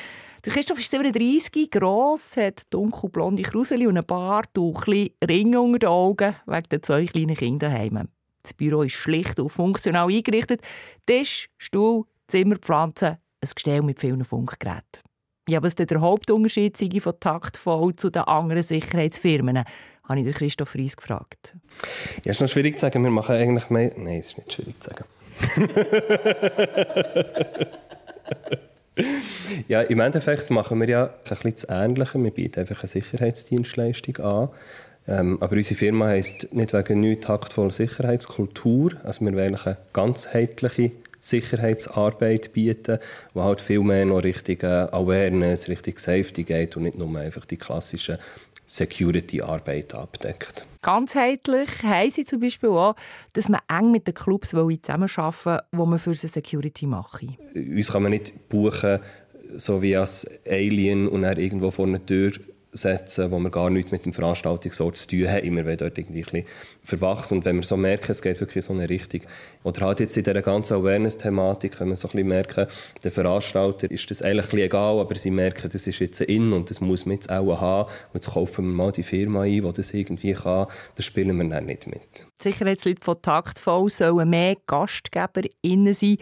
Der 0.45 0.53
Christoph 0.53 0.79
ist 0.79 0.91
37, 0.91 1.69
gross, 1.69 2.35
hat 2.37 2.61
dunkelblonde 2.71 3.43
Kruseli 3.43 3.85
und 3.85 3.97
einen 3.97 4.05
Bart 4.05 4.57
und 4.57 4.87
ein 4.87 5.09
Ringe 5.27 5.61
unter 5.61 5.79
den 5.79 5.89
Augen 5.89 6.35
wegen 6.47 6.69
der 6.69 6.81
zwei 6.81 7.05
kleinen 7.05 7.35
Kinder 7.35 7.69
daheim. 7.69 8.07
Das 8.43 8.53
Büro 8.53 8.83
ist 8.83 8.93
schlicht 8.93 9.39
und 9.39 9.49
funktional 9.49 10.09
eingerichtet. 10.09 10.61
Tisch, 11.05 11.49
Stuhl, 11.57 12.05
Zimmerpflanzen, 12.27 13.09
ein 13.09 13.49
Gestell 13.53 13.81
mit 13.81 13.99
vielen 13.99 14.23
Funkgeräten. 14.23 15.01
Ja, 15.49 15.63
was 15.63 15.75
der 15.75 15.99
Hauptunterschied 15.99 16.77
von 17.01 17.19
taktvoll 17.19 17.95
zu 17.95 18.09
den 18.09 18.21
anderen 18.23 18.61
Sicherheitsfirmen, 18.61 19.63
habe 20.03 20.21
ich 20.21 20.35
Christoph 20.35 20.75
Ries 20.75 20.95
gefragt. 20.95 21.57
Ja, 22.23 22.31
ist 22.31 22.41
noch 22.41 22.47
schwierig 22.47 22.75
zu 22.75 22.81
sagen. 22.81 23.03
Wir 23.03 23.11
machen 23.11 23.35
eigentlich 23.35 23.69
mehr... 23.69 23.91
Nein, 23.97 24.19
es 24.19 24.27
ist 24.27 24.37
nicht 24.37 24.53
schwierig 24.53 24.75
zu 24.81 24.89
sagen. 24.89 25.05
ja, 29.67 29.81
im 29.81 29.99
Endeffekt 29.99 30.49
machen 30.49 30.79
wir 30.79 30.89
ja 30.89 31.05
ein 31.05 31.11
bisschen 31.23 31.51
das 31.51 31.67
Ähnliche. 31.69 32.23
Wir 32.23 32.31
bieten 32.31 32.59
einfach 32.59 32.81
eine 32.81 32.87
Sicherheitsdienstleistung 32.87 34.17
an. 34.17 34.49
Ähm, 35.07 35.37
aber 35.41 35.55
unsere 35.55 35.77
Firma 35.77 36.07
heisst 36.07 36.53
nicht 36.53 36.73
wegen 36.73 36.99
nichts 36.99 37.25
taktvoll 37.25 37.71
Sicherheitskultur. 37.71 38.93
Also 39.03 39.25
wir 39.25 39.33
wollen 39.33 39.55
eine 39.55 39.77
ganzheitliche 39.93 40.91
Sicherheitsarbeit 41.19 42.53
bieten, 42.53 42.99
die 43.35 43.39
halt 43.39 43.61
viel 43.61 43.81
mehr 43.81 44.05
noch 44.05 44.23
Richtung 44.23 44.61
Awareness, 44.63 45.69
Richtung 45.69 45.97
Safety 45.97 46.43
geht 46.43 46.75
und 46.75 46.83
nicht 46.83 46.97
nur 46.97 47.15
einfach 47.19 47.45
die 47.45 47.57
klassische 47.57 48.19
Security-Arbeit 48.65 49.93
abdeckt. 49.93 50.65
Ganzheitlich 50.81 51.69
heisst 51.83 52.15
sie 52.15 52.25
zum 52.25 52.39
Beispiel 52.39 52.69
auch, 52.69 52.95
dass 53.33 53.49
man 53.49 53.59
eng 53.67 53.91
mit 53.91 54.07
den 54.07 54.13
Clubs 54.13 54.49
zusammenarbeiten 54.49 55.45
will, 55.45 55.59
wo 55.73 55.85
man 55.85 55.99
für 55.99 56.13
sie 56.13 56.27
Security 56.27 56.87
macht. 56.87 57.23
Uns 57.53 57.91
kann 57.91 58.03
man 58.03 58.11
nicht 58.11 58.49
buchen, 58.49 58.99
so 59.55 59.81
wie 59.81 59.95
als 59.95 60.27
Alien 60.47 61.07
und 61.07 61.23
er 61.23 61.37
irgendwo 61.37 61.69
vor 61.69 61.85
einer 61.85 62.03
Tür 62.03 62.31
setzen, 62.73 63.31
wo 63.31 63.39
wir 63.39 63.49
gar 63.49 63.69
nichts 63.69 63.91
mit 63.91 64.05
dem 64.05 64.13
Veranstaltungsort 64.13 64.97
zu 64.97 65.07
tun 65.07 65.29
haben. 65.29 65.55
Wir 65.55 65.65
wollen 65.65 65.77
dort 65.77 65.97
irgendwie 65.97 66.25
ein 66.31 66.45
verwachsen. 66.83 67.39
Und 67.39 67.45
wenn 67.45 67.57
wir 67.57 67.63
so 67.63 67.77
merken, 67.77 68.11
es 68.11 68.21
geht 68.21 68.39
wirklich 68.39 68.57
in 68.57 68.61
so 68.61 68.73
eine 68.73 68.89
Richtung, 68.89 69.21
oder 69.63 69.85
halt 69.85 69.99
jetzt 69.99 70.15
in 70.17 70.23
dieser 70.23 70.41
ganzen 70.41 70.77
Awareness-Thematik, 70.77 71.79
wenn 71.79 71.89
wir 71.89 71.95
so 71.95 72.07
ein 72.07 72.11
bisschen 72.11 72.27
merken, 72.27 72.67
der 73.03 73.11
Veranstalter 73.11 73.91
ist 73.91 74.09
das 74.09 74.21
eigentlich 74.21 74.53
egal, 74.53 74.99
aber 74.99 75.15
sie 75.15 75.31
merken, 75.31 75.69
das 75.71 75.87
ist 75.87 75.99
jetzt 75.99 76.21
in 76.21 76.53
und 76.53 76.69
das 76.69 76.81
muss 76.81 77.05
man 77.05 77.15
jetzt 77.15 77.31
auch 77.31 77.59
haben. 77.59 77.89
Und 78.07 78.15
jetzt 78.15 78.31
kaufen 78.31 78.65
wir 78.65 78.73
mal 78.73 78.91
die 78.91 79.03
Firma 79.03 79.41
ein, 79.41 79.61
die 79.61 79.73
das 79.73 79.93
irgendwie 79.93 80.33
kann. 80.33 80.67
Das 80.95 81.05
spielen 81.05 81.37
wir 81.37 81.49
dann 81.49 81.65
nicht 81.65 81.87
mit. 81.87 82.01
Die 82.39 82.43
Sicherheitsleute 82.43 83.03
von 83.03 83.21
Taktvoll 83.21 83.89
sollen 83.89 84.29
mehr 84.29 84.55
Gastgeber 84.65 85.41
innen 85.61 85.93
sein 85.93 86.17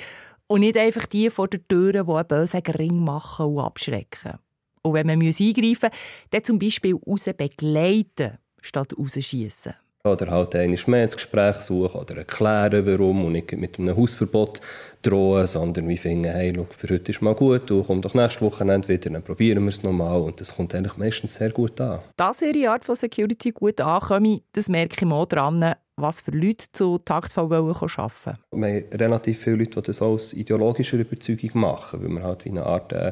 und 0.47 0.61
nicht 0.61 0.77
einfach 0.77 1.05
die 1.05 1.29
vor 1.29 1.47
der 1.47 1.65
Tür, 1.67 1.91
die 1.91 1.99
einen 1.99 2.27
bösen 2.27 2.61
Ring 2.61 3.03
machen 3.03 3.45
und 3.45 3.59
abschrecken. 3.59 4.39
Und 4.81 4.93
wenn 4.93 5.07
man 5.07 5.21
eingreifen 5.21 5.63
muss, 5.81 5.91
dann 6.29 6.43
zum 6.43 6.59
Beispiel 6.59 6.95
raus 6.95 7.29
begleiten, 7.37 8.37
statt 8.61 8.93
rausschießen. 8.97 9.73
Oder 10.05 10.31
halt 10.31 10.55
einmal 10.55 10.79
mehr 10.87 11.03
ins 11.03 11.17
Gespräch 11.17 11.57
suchen 11.57 11.99
oder 11.99 12.17
erklären, 12.17 12.85
warum 12.85 13.25
und 13.25 13.33
nicht 13.33 13.51
mit 13.51 13.77
einem 13.77 13.97
Hausverbot 13.97 14.61
drohen, 15.01 15.45
sondern 15.45 15.89
wie 15.89 15.97
finden, 15.97 16.31
hey, 16.31 16.53
schau, 16.55 16.67
für 16.69 16.93
heute 16.93 17.11
ist 17.11 17.21
mal 17.21 17.35
gut, 17.35 17.69
du 17.69 17.83
komm 17.83 18.01
doch 18.01 18.13
nächste 18.13 18.41
Woche 18.41 18.65
wieder, 18.65 19.09
dann 19.09 19.21
probieren 19.21 19.63
wir 19.63 19.69
es 19.69 19.83
nochmal 19.83 20.21
und 20.21 20.39
das 20.39 20.55
kommt 20.55 20.73
eigentlich 20.73 20.95
meistens 20.95 21.35
sehr 21.35 21.49
gut 21.49 21.81
an. 21.81 21.99
Dass 22.15 22.41
ihre 22.41 22.71
Art 22.71 22.85
von 22.85 22.95
Security 22.95 23.51
gut 23.51 23.81
ankommt, 23.81 24.43
das 24.53 24.69
merke 24.69 25.05
ich 25.05 25.11
auch 25.11 25.25
daran, 25.25 25.75
was 25.97 26.21
für 26.21 26.31
Leute 26.31 26.67
zu 26.71 26.99
Taktfall 26.99 27.51
arbeiten 27.51 27.81
wollen. 27.81 28.37
Wir 28.51 28.67
haben 28.67 28.97
relativ 28.97 29.39
viele 29.39 29.57
Leute, 29.57 29.81
die 29.81 29.87
das 29.87 30.01
aus 30.01 30.31
ideologischer 30.31 30.97
Überzeugung 30.97 31.51
machen, 31.55 32.01
weil 32.01 32.09
wir 32.09 32.23
halt 32.23 32.45
wie 32.45 32.49
eine 32.51 32.65
Art 32.65 32.93
äh, 32.93 33.11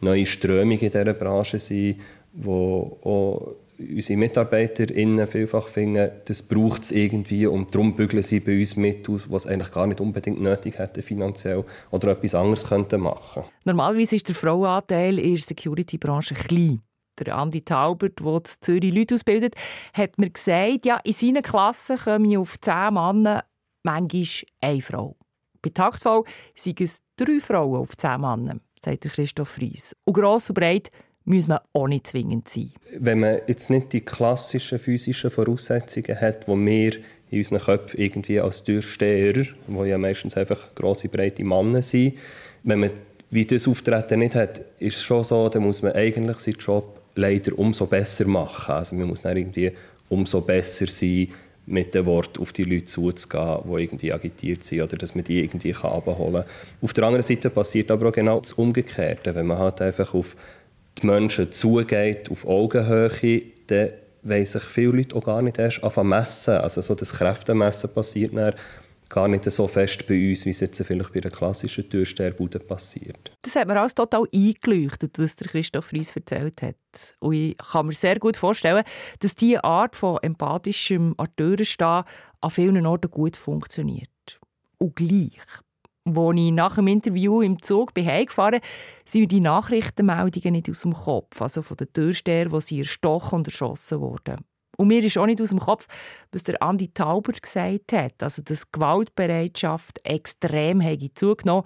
neue 0.00 0.26
Strömungen 0.26 0.80
in 0.80 0.90
dieser 0.90 1.14
Branche 1.14 1.58
sind, 1.58 2.00
wo 2.32 2.98
auch 3.02 3.56
unsere 3.78 4.18
MitarbeiterInnen 4.18 5.26
vielfach 5.26 5.68
finden, 5.68 6.10
das 6.24 6.42
braucht 6.42 6.82
es 6.82 6.92
irgendwie 6.92 7.46
und 7.46 7.74
darum 7.74 7.94
bügeln 7.94 8.22
sie 8.22 8.40
bei 8.40 8.58
uns 8.58 8.76
mit 8.76 9.08
aus, 9.08 9.30
was 9.30 9.46
eigentlich 9.46 9.70
gar 9.70 9.86
nicht 9.86 10.00
unbedingt 10.00 10.40
nötig 10.40 10.78
hätte 10.78 11.02
finanziell 11.02 11.64
oder 11.90 12.08
etwas 12.08 12.34
anderes 12.34 12.66
könnten 12.66 13.02
machen. 13.02 13.44
Normalerweise 13.64 14.16
ist 14.16 14.28
der 14.28 14.34
Frauenanteil 14.34 15.18
in 15.18 15.34
der 15.34 15.42
Security-Branche 15.42 16.34
klein. 16.34 16.80
Der 17.18 17.34
Andi 17.34 17.62
Taubert, 17.62 18.20
der 18.20 18.34
in 18.34 18.42
Zürich 18.44 18.94
Leute 18.94 19.14
ausbildet, 19.14 19.54
hat 19.94 20.18
mir 20.18 20.30
gesagt, 20.30 20.84
ja, 20.84 21.00
in 21.02 21.12
seinen 21.12 21.42
Klassen 21.42 21.96
kommen 21.96 22.36
auf 22.36 22.60
zehn 22.60 22.94
Männer 22.94 23.44
manchmal 23.82 24.26
eine 24.60 24.82
Frau. 24.82 25.16
Bei 25.62 25.70
Taktvoll 25.70 26.24
sind 26.54 26.80
es 26.80 27.02
drei 27.16 27.40
Frauen 27.40 27.80
auf 27.80 27.96
zehn 27.96 28.20
Männer, 28.20 28.58
sagt 28.82 29.02
Christoph 29.02 29.48
Fries. 29.48 29.94
Und 30.04 30.14
gross 30.14 30.50
und 30.50 30.54
breit 30.54 30.90
muss 31.24 31.48
man 31.48 31.58
auch 31.72 31.88
nicht 31.88 32.06
zwingend 32.06 32.48
sein. 32.48 32.72
Wenn 32.98 33.20
man 33.20 33.40
jetzt 33.48 33.68
nicht 33.68 33.92
die 33.92 34.00
klassischen 34.00 34.78
physischen 34.78 35.30
Voraussetzungen 35.30 36.20
hat, 36.20 36.46
die 36.46 36.52
wir 36.52 36.92
in 37.30 37.38
unseren 37.38 37.58
Köpfen 37.58 38.00
irgendwie 38.00 38.40
als 38.40 38.62
Türsteher, 38.62 39.32
die 39.32 39.88
ja 39.88 39.98
meistens 39.98 40.36
einfach 40.36 40.74
grosse, 40.74 41.08
breite 41.08 41.44
Männer 41.44 41.82
sind, 41.82 42.14
wenn 42.62 42.80
man 42.80 42.90
wie 43.30 43.44
das 43.44 43.66
Auftreten 43.66 44.20
nicht 44.20 44.36
hat, 44.36 44.60
ist 44.78 44.98
es 44.98 45.02
schon 45.02 45.24
so, 45.24 45.48
dann 45.48 45.64
muss 45.64 45.82
man 45.82 45.92
eigentlich 45.92 46.38
seinen 46.38 46.58
Job 46.58 47.00
leider 47.16 47.58
umso 47.58 47.86
besser 47.86 48.26
machen. 48.26 48.72
Also 48.72 48.94
man 48.94 49.08
muss 49.08 49.22
dann 49.22 49.36
irgendwie 49.36 49.72
umso 50.08 50.40
besser 50.40 50.86
sein, 50.86 51.28
mit 51.66 51.94
dem 51.94 52.06
Wort 52.06 52.38
auf 52.38 52.52
die 52.52 52.64
Leute 52.64 52.84
zuzugehen, 52.84 53.62
die 53.64 53.82
irgendwie 53.82 54.12
agitiert 54.12 54.64
sind 54.64 54.82
oder 54.82 54.96
dass 54.96 55.14
man 55.14 55.24
die 55.24 55.42
irgendwie 55.42 55.74
abholen 55.74 56.34
kann. 56.34 56.44
Auf 56.80 56.92
der 56.92 57.04
anderen 57.04 57.24
Seite 57.24 57.50
passiert 57.50 57.90
aber 57.90 58.08
auch 58.08 58.12
genau 58.12 58.40
das 58.40 58.52
Umgekehrte. 58.52 59.34
Wenn 59.34 59.46
man 59.46 59.58
halt 59.58 59.82
einfach 59.82 60.14
auf 60.14 60.36
die 61.02 61.06
Menschen 61.06 61.50
zugeht, 61.50 62.30
auf 62.30 62.46
Augenhöhe, 62.46 63.42
dann 63.66 63.90
wollen 64.22 64.46
sich 64.46 64.62
viele 64.62 64.92
Leute 64.92 65.16
auch 65.16 65.24
gar 65.24 65.42
nicht 65.42 65.58
erst 65.58 65.82
anfangen 65.82 66.10
messen. 66.10 66.54
Also 66.54 66.82
so 66.82 66.94
das 66.94 67.12
Kräftemessen 67.12 67.92
passiert 67.92 68.36
dann 68.36 68.54
gar 69.08 69.28
nicht 69.28 69.44
so 69.44 69.66
fest 69.68 70.06
bei 70.06 70.30
uns, 70.30 70.46
wie 70.46 70.50
es 70.50 70.60
jetzt 70.60 70.82
vielleicht 70.82 71.12
bei 71.12 71.20
einer 71.20 71.30
klassischen 71.30 71.88
Türsteherbude 71.88 72.58
passiert. 72.58 73.32
Das 73.42 73.56
hat 73.56 73.68
mir 73.68 73.78
alles 73.78 73.94
total 73.94 74.24
eingeleuchtet, 74.32 75.18
was 75.18 75.36
der 75.36 75.48
Christoph 75.48 75.92
Reis 75.92 76.14
erzählt 76.16 76.62
hat. 76.62 76.76
Und 77.20 77.34
ich 77.34 77.56
kann 77.58 77.86
mir 77.86 77.92
sehr 77.92 78.18
gut 78.18 78.36
vorstellen, 78.36 78.84
dass 79.20 79.34
diese 79.34 79.64
Art 79.64 79.96
von 79.96 80.18
empathischem 80.22 81.14
an 81.16 81.28
stehen 81.64 82.04
an 82.40 82.50
vielen 82.50 82.86
Orten 82.86 83.10
gut 83.10 83.36
funktioniert. 83.36 84.40
Und 84.78 84.96
gleich. 84.96 85.40
Als 86.04 86.36
ich 86.36 86.52
nach 86.52 86.76
dem 86.76 86.86
Interview 86.86 87.42
im 87.42 87.60
Zug 87.60 87.92
bin 87.92 88.06
heimgefahren 88.06 88.60
sind 89.04 89.22
mir 89.22 89.28
die 89.28 89.40
Nachrichtenmeldungen 89.40 90.52
nicht 90.52 90.70
aus 90.70 90.82
dem 90.82 90.92
Kopf, 90.92 91.42
also 91.42 91.62
von 91.62 91.76
den 91.76 91.92
Türstehern, 91.92 92.50
die 92.50 92.60
sie 92.60 92.78
erstochen 92.78 93.38
und 93.38 93.48
erschossen 93.48 94.00
wurden. 94.00 94.44
Und 94.76 94.88
mir 94.88 95.02
ist 95.02 95.16
auch 95.18 95.26
nicht 95.26 95.40
aus 95.40 95.50
dem 95.50 95.58
Kopf, 95.58 95.86
was 96.32 96.44
der 96.44 96.62
Andi 96.62 96.88
Tauber 96.88 97.32
gesagt 97.32 97.92
hat, 97.92 98.22
also 98.22 98.42
dass 98.42 98.62
die 98.62 98.68
Gewaltbereitschaft 98.72 100.00
extrem 100.04 100.82
zugenommen 101.14 101.64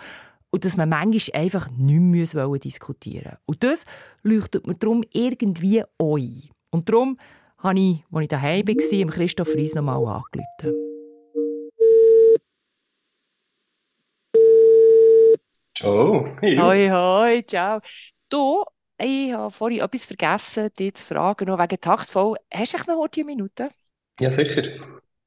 und 0.51 0.65
dass 0.65 0.77
man 0.77 0.89
manchmal 0.89 1.43
einfach 1.43 1.71
nicht 1.71 2.01
mehr 2.01 2.59
diskutieren 2.59 3.33
muss. 3.33 3.41
Und 3.47 3.65
das 3.65 3.85
leuchtet 4.23 4.67
mir 4.67 4.75
darum 4.75 5.05
irgendwie 5.13 5.83
ein. 5.99 6.51
Und 6.71 6.89
darum 6.89 7.19
habe 7.59 7.79
ich, 7.79 8.05
als 8.13 8.23
ich 8.23 8.29
daheim 8.29 8.67
war, 8.67 9.11
Christoph 9.11 9.55
Ries 9.55 9.75
noch 9.75 9.83
mal 9.83 9.97
angerufen. 9.97 10.91
Ciao. 15.77 16.27
Hoi, 16.43 16.89
hoi, 16.91 17.43
ciao. 17.47 17.81
Du, 18.29 18.65
ich 19.01 19.33
habe 19.33 19.51
vorhin 19.51 19.81
etwas 19.81 20.05
vergessen, 20.07 20.71
dich 20.79 20.95
zu 20.95 21.07
fragen, 21.07 21.47
noch 21.47 21.59
wegen 21.59 21.81
taktvoll. 21.81 22.37
Hast 22.53 22.75
du 22.75 22.93
noch 22.93 23.07
eine 23.11 23.25
Minute? 23.25 23.71
Ja, 24.19 24.33
sicher. 24.33 24.63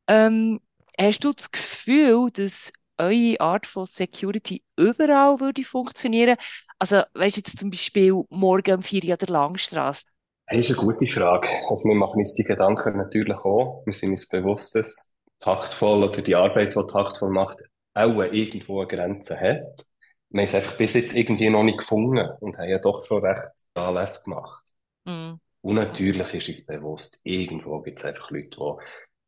Ähm, 0.07 0.59
hast 0.99 1.23
du 1.23 1.33
das 1.33 1.51
Gefühl, 1.51 2.29
dass 2.31 2.71
eure 2.97 3.39
Art 3.39 3.65
von 3.65 3.85
Security 3.85 4.63
überall 4.77 5.39
würde 5.39 5.63
funktionieren? 5.63 6.35
Also, 6.77 7.01
weißt 7.13 7.37
du 7.37 7.39
jetzt 7.39 7.59
zum 7.59 7.71
Beispiel 7.71 8.23
morgen 8.29 8.71
am 8.71 8.83
4 8.83 9.13
an 9.13 9.17
der 9.17 9.29
Langstrasse? 9.29 10.05
Das 10.47 10.59
ist 10.59 10.77
eine 10.77 10.85
gute 10.85 11.07
Frage. 11.07 11.47
Also 11.69 11.87
wir 11.87 11.95
machen 11.95 12.19
uns 12.19 12.35
die 12.35 12.43
Gedanken 12.43 12.97
natürlich 12.97 13.37
auch. 13.37 13.81
Wir 13.85 13.93
sind 13.93 14.11
uns 14.11 14.27
bewusst, 14.27 14.75
dass 14.75 15.15
taktvoll 15.39 16.03
oder 16.03 16.21
die 16.21 16.35
Arbeit, 16.35 16.75
die 16.75 16.91
taktvoll 16.91 17.31
macht, 17.31 17.57
auch 17.95 18.21
irgendwo 18.21 18.81
eine 18.81 18.87
Grenze 18.87 19.39
hat 19.39 19.85
wir 20.33 20.41
haben 20.41 20.47
es 20.47 20.55
einfach 20.55 20.77
bis 20.77 20.95
jetzt 20.95 21.15
irgendwie 21.15 21.49
noch 21.49 21.63
nicht 21.63 21.77
gefunden 21.77 22.27
und 22.39 22.57
haben 22.57 22.69
ja 22.69 22.79
doch 22.79 23.05
schon 23.05 23.23
recht 23.23 23.51
Anlässe 23.75 24.23
gemacht. 24.23 24.73
Mhm. 25.05 25.39
Und 25.61 25.75
natürlich 25.75 26.33
ist 26.33 26.49
uns 26.49 26.65
bewusst, 26.65 27.21
irgendwo 27.23 27.79
gibt 27.81 27.99
es 27.99 28.05
einfach 28.05 28.31
Leute, 28.31 28.49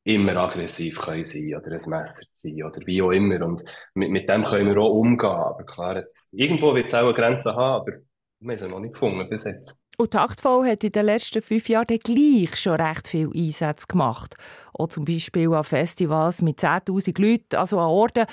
die 0.03 0.15
immer 0.15 0.35
aggressiv 0.35 0.97
können 0.97 1.23
sein 1.23 1.55
oder 1.55 1.71
ein 1.71 1.89
Messer 1.89 2.25
ziehen 2.33 2.63
oder 2.65 2.81
wie 2.85 3.01
auch 3.03 3.11
immer. 3.11 3.45
Und 3.45 3.63
mit, 3.93 4.09
mit 4.09 4.27
dem 4.27 4.43
können 4.43 4.73
wir 4.73 4.81
auch 4.81 4.93
umgehen. 4.93 5.29
Aber 5.29 5.63
klar, 5.63 5.95
jetzt, 5.95 6.33
irgendwo 6.33 6.73
wird 6.73 6.87
es 6.87 6.95
auch 6.95 7.05
eine 7.05 7.13
Grenze 7.13 7.55
haben, 7.55 7.81
aber 7.81 7.97
wir 8.39 8.51
haben 8.51 8.59
sie 8.59 8.67
noch 8.67 8.79
nicht 8.79 8.93
gefunden 8.93 9.29
bis 9.29 9.43
jetzt. 9.43 9.77
Und 9.97 10.11
Taktvoll 10.11 10.67
hat 10.67 10.83
in 10.83 10.91
den 10.91 11.05
letzten 11.05 11.41
fünf 11.41 11.69
Jahren 11.69 11.99
gleich 11.99 12.55
schon 12.57 12.81
recht 12.81 13.07
viele 13.07 13.31
Einsätze 13.33 13.87
gemacht. 13.87 14.35
Auch 14.73 14.89
zum 14.89 15.05
Beispiel 15.05 15.53
an 15.53 15.63
Festivals 15.63 16.41
mit 16.41 16.59
10'000 16.59 17.21
Leuten, 17.21 17.55
also 17.55 17.79
an 17.79 17.87
Orten, 17.87 18.25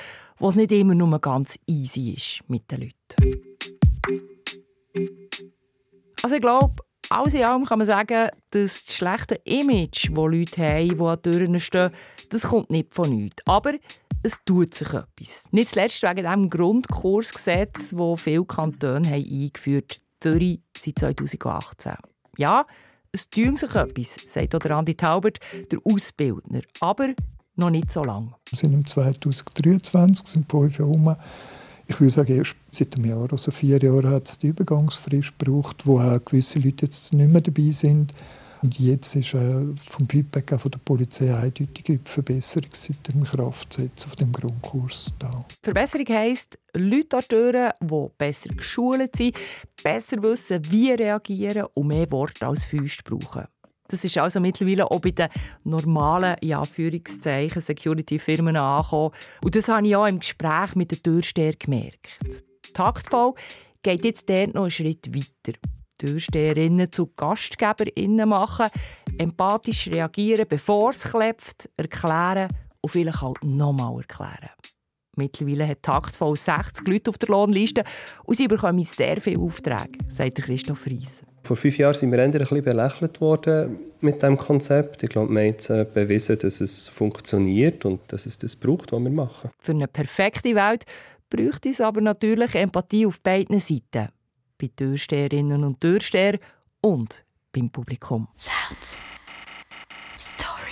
wo 0.43 0.49
es 0.49 0.57
nicht 0.57 0.73
immer 0.73 0.97
nur 0.97 1.21
ganz 1.21 1.57
easy 1.69 2.15
ist 2.15 2.43
mit 2.49 2.69
den 2.69 2.81
Leuten. 2.81 3.43
Also 6.21 6.35
ich 6.35 6.43
glaube, 6.43 6.75
alles 7.11 7.35
in 7.35 7.45
allem 7.45 7.65
kann 7.65 7.79
man 7.79 7.87
sagen, 7.87 8.29
dass 8.51 8.85
das 8.85 8.97
schlechte 8.97 9.37
Image, 9.45 10.09
das 10.11 10.17
Leute 10.17 10.61
haben, 10.61 10.99
die 10.99 11.01
an 11.01 11.23
Türen 11.23 11.61
stehen, 11.61 11.93
das 12.31 12.43
kommt 12.43 12.71
nicht 12.71 12.93
von 12.93 13.09
nichts. 13.09 13.47
Aber 13.47 13.75
es 14.25 14.41
tut 14.45 14.75
sich 14.75 14.89
etwas. 14.93 15.47
Nicht 15.53 15.69
zuletzt 15.69 16.03
wegen 16.03 16.25
dem 16.25 16.51
Grundkursgesetz, 16.51 17.95
das 17.97 18.21
viele 18.21 18.45
Kantone 18.45 19.09
haben 19.09 19.25
eingeführt 19.25 19.93
haben. 19.93 20.03
Zürich 20.21 20.61
seit 20.77 20.99
2018. 20.99 21.95
Ja, 22.37 22.67
es 23.13 23.31
tut 23.31 23.59
sich 23.59 23.75
etwas, 23.77 24.17
sagt 24.27 24.57
auch 24.57 24.71
Andi 24.77 24.97
Taubert, 24.97 25.39
der 25.71 25.79
Ausbildner. 25.85 26.63
Aber 26.81 27.15
noch 27.57 27.71
nicht 27.71 27.93
so 27.93 28.05
lange. 28.05 28.35
Wir 28.49 28.59
sind 28.59 28.73
im 28.73 28.87
2023, 28.87 30.27
sind 30.27 30.51
fünf 30.51 30.79
Jahre 30.79 30.91
um. 30.91 31.17
Ich 31.87 32.01
würde 32.01 32.13
sagen, 32.13 32.37
erst 32.37 32.55
seit 32.71 32.95
einem 32.95 33.07
Jahr, 33.07 33.29
also 33.31 33.51
vier 33.51 33.83
Jahren, 33.83 34.09
hat 34.09 34.29
es 34.29 34.39
die 34.39 34.49
Übergangsfrist 34.49 35.39
gebraucht, 35.39 35.87
wo 35.87 36.01
auch 36.01 36.25
gewisse 36.25 36.59
Leute 36.59 36.87
jetzt 36.87 37.13
nicht 37.13 37.29
mehr 37.29 37.41
dabei 37.41 37.71
sind. 37.71 38.15
Und 38.63 38.79
jetzt 38.79 39.17
ist 39.17 39.35
äh, 39.35 39.75
vom 39.75 40.09
Feedback 40.09 40.53
auch 40.53 40.61
von 40.61 40.71
der 40.71 40.79
Polizei 40.79 41.35
eindeutig 41.35 41.85
eine 41.89 41.99
Verbesserung 42.05 42.71
seit 42.73 43.09
dem 43.09 43.25
Kraftsetzen 43.25 44.09
von 44.09 44.17
dem 44.17 44.33
Grundkurs 44.33 45.13
da. 45.19 45.45
Verbesserung 45.65 46.07
heisst, 46.09 46.57
Leute 46.77 47.17
an 47.17 47.23
Türen, 47.29 47.73
die 47.81 48.07
besser 48.17 48.51
geschult 48.55 49.17
sind, 49.17 49.37
besser 49.83 50.23
wissen, 50.23 50.61
wie 50.71 50.93
reagieren 50.93 51.67
und 51.75 51.89
mehr 51.89 52.09
Worte 52.13 52.47
als 52.47 52.65
Füße 52.65 53.03
brauchen. 53.05 53.47
Das 53.93 54.05
ist 54.07 54.17
also 54.17 54.41
mittlerweile 54.41 54.91
auch 54.91 55.01
bei 55.01 55.11
den 55.11 55.29
normalen 55.65 56.37
ja, 56.41 56.63
Security-Firmen 56.65 58.57
angekommen. 58.57 59.11
Und 59.45 59.55
das 59.55 59.69
habe 59.69 59.87
ich 59.87 59.95
auch 59.95 60.07
im 60.07 60.19
Gespräch 60.19 60.75
mit 60.75 60.93
der 60.93 61.03
Türsteher 61.03 61.53
gemerkt. 61.53 62.09
Taktvoll 62.73 63.35
geht 63.83 64.07
jetzt 64.07 64.31
dort 64.31 64.55
noch 64.55 64.63
einen 64.63 64.71
Schritt 64.71 65.15
weiter. 65.15 65.59
Türsteherinnen 65.99 66.91
zu 66.91 67.13
Gastgeberinnen 67.15 68.27
machen, 68.31 68.69
empathisch 69.19 69.89
reagieren, 69.89 70.47
bevor 70.49 70.91
es 70.91 71.05
klebt, 71.05 71.69
erklären 71.77 72.49
und 72.81 72.91
vielleicht 72.91 73.23
auch 73.23 73.37
nochmal 73.43 73.99
erklären. 73.99 74.51
Mittlerweile 75.17 75.69
hat 75.69 75.83
taktvoll 75.83 76.35
60 76.35 76.89
Leute 76.89 77.11
auf 77.11 77.19
der 77.19 77.29
Lohnliste 77.29 77.85
und 78.25 78.37
sie 78.37 78.49
bekommen 78.49 78.83
sehr 78.85 79.21
viele 79.21 79.41
Aufträge, 79.41 79.99
sagt 80.09 80.43
Christoph 80.43 80.87
Ries. 80.87 81.23
Vor 81.45 81.57
fünf 81.57 81.77
Jahren 81.77 81.95
sind 81.95 82.13
wir 82.13 82.23
ein 82.23 82.31
bisschen 82.31 82.63
belächelt 82.63 83.21
worden 83.21 83.79
mit 84.01 84.23
diesem 84.23 84.37
Konzept. 84.37 85.03
Ich 85.03 85.11
glaube, 85.11 85.33
wir 85.33 85.41
haben 85.41 85.49
jetzt 85.49 85.71
äh, 85.71 85.85
bewiesen, 85.85 86.39
dass 86.39 86.61
es 86.61 86.89
funktioniert 86.89 87.85
und 87.85 88.01
dass 88.09 88.27
es 88.27 88.39
das 88.39 88.55
braucht, 88.55 88.93
was 88.93 89.01
wir 89.01 89.11
machen. 89.11 89.51
Für 89.59 89.73
eine 89.73 89.89
perfekte 89.89 90.55
Welt 90.55 90.85
braucht 91.31 91.67
es 91.67 91.81
aber 91.81 92.01
natürlich 92.01 92.55
Empathie 92.55 93.07
auf 93.07 93.21
beiden 93.21 93.59
Seiten. 93.59 94.09
Bei 94.59 94.71
Türsteherinnen 94.77 95.65
und 95.65 95.81
Türsteher 95.81 96.39
und 96.81 97.25
beim 97.53 97.71
Publikum. 97.71 98.29
Sounds. 98.37 99.01
Story. 100.19 100.71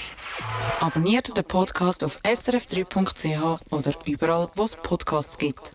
Abonniert 0.81 1.37
den 1.37 1.45
Podcast 1.45 2.05
auf 2.05 2.21
srf3.ch 2.21 3.73
oder 3.73 3.95
überall, 4.05 4.49
wo 4.55 4.63
es 4.63 4.77
Podcasts 4.77 5.37
gibt. 5.37 5.75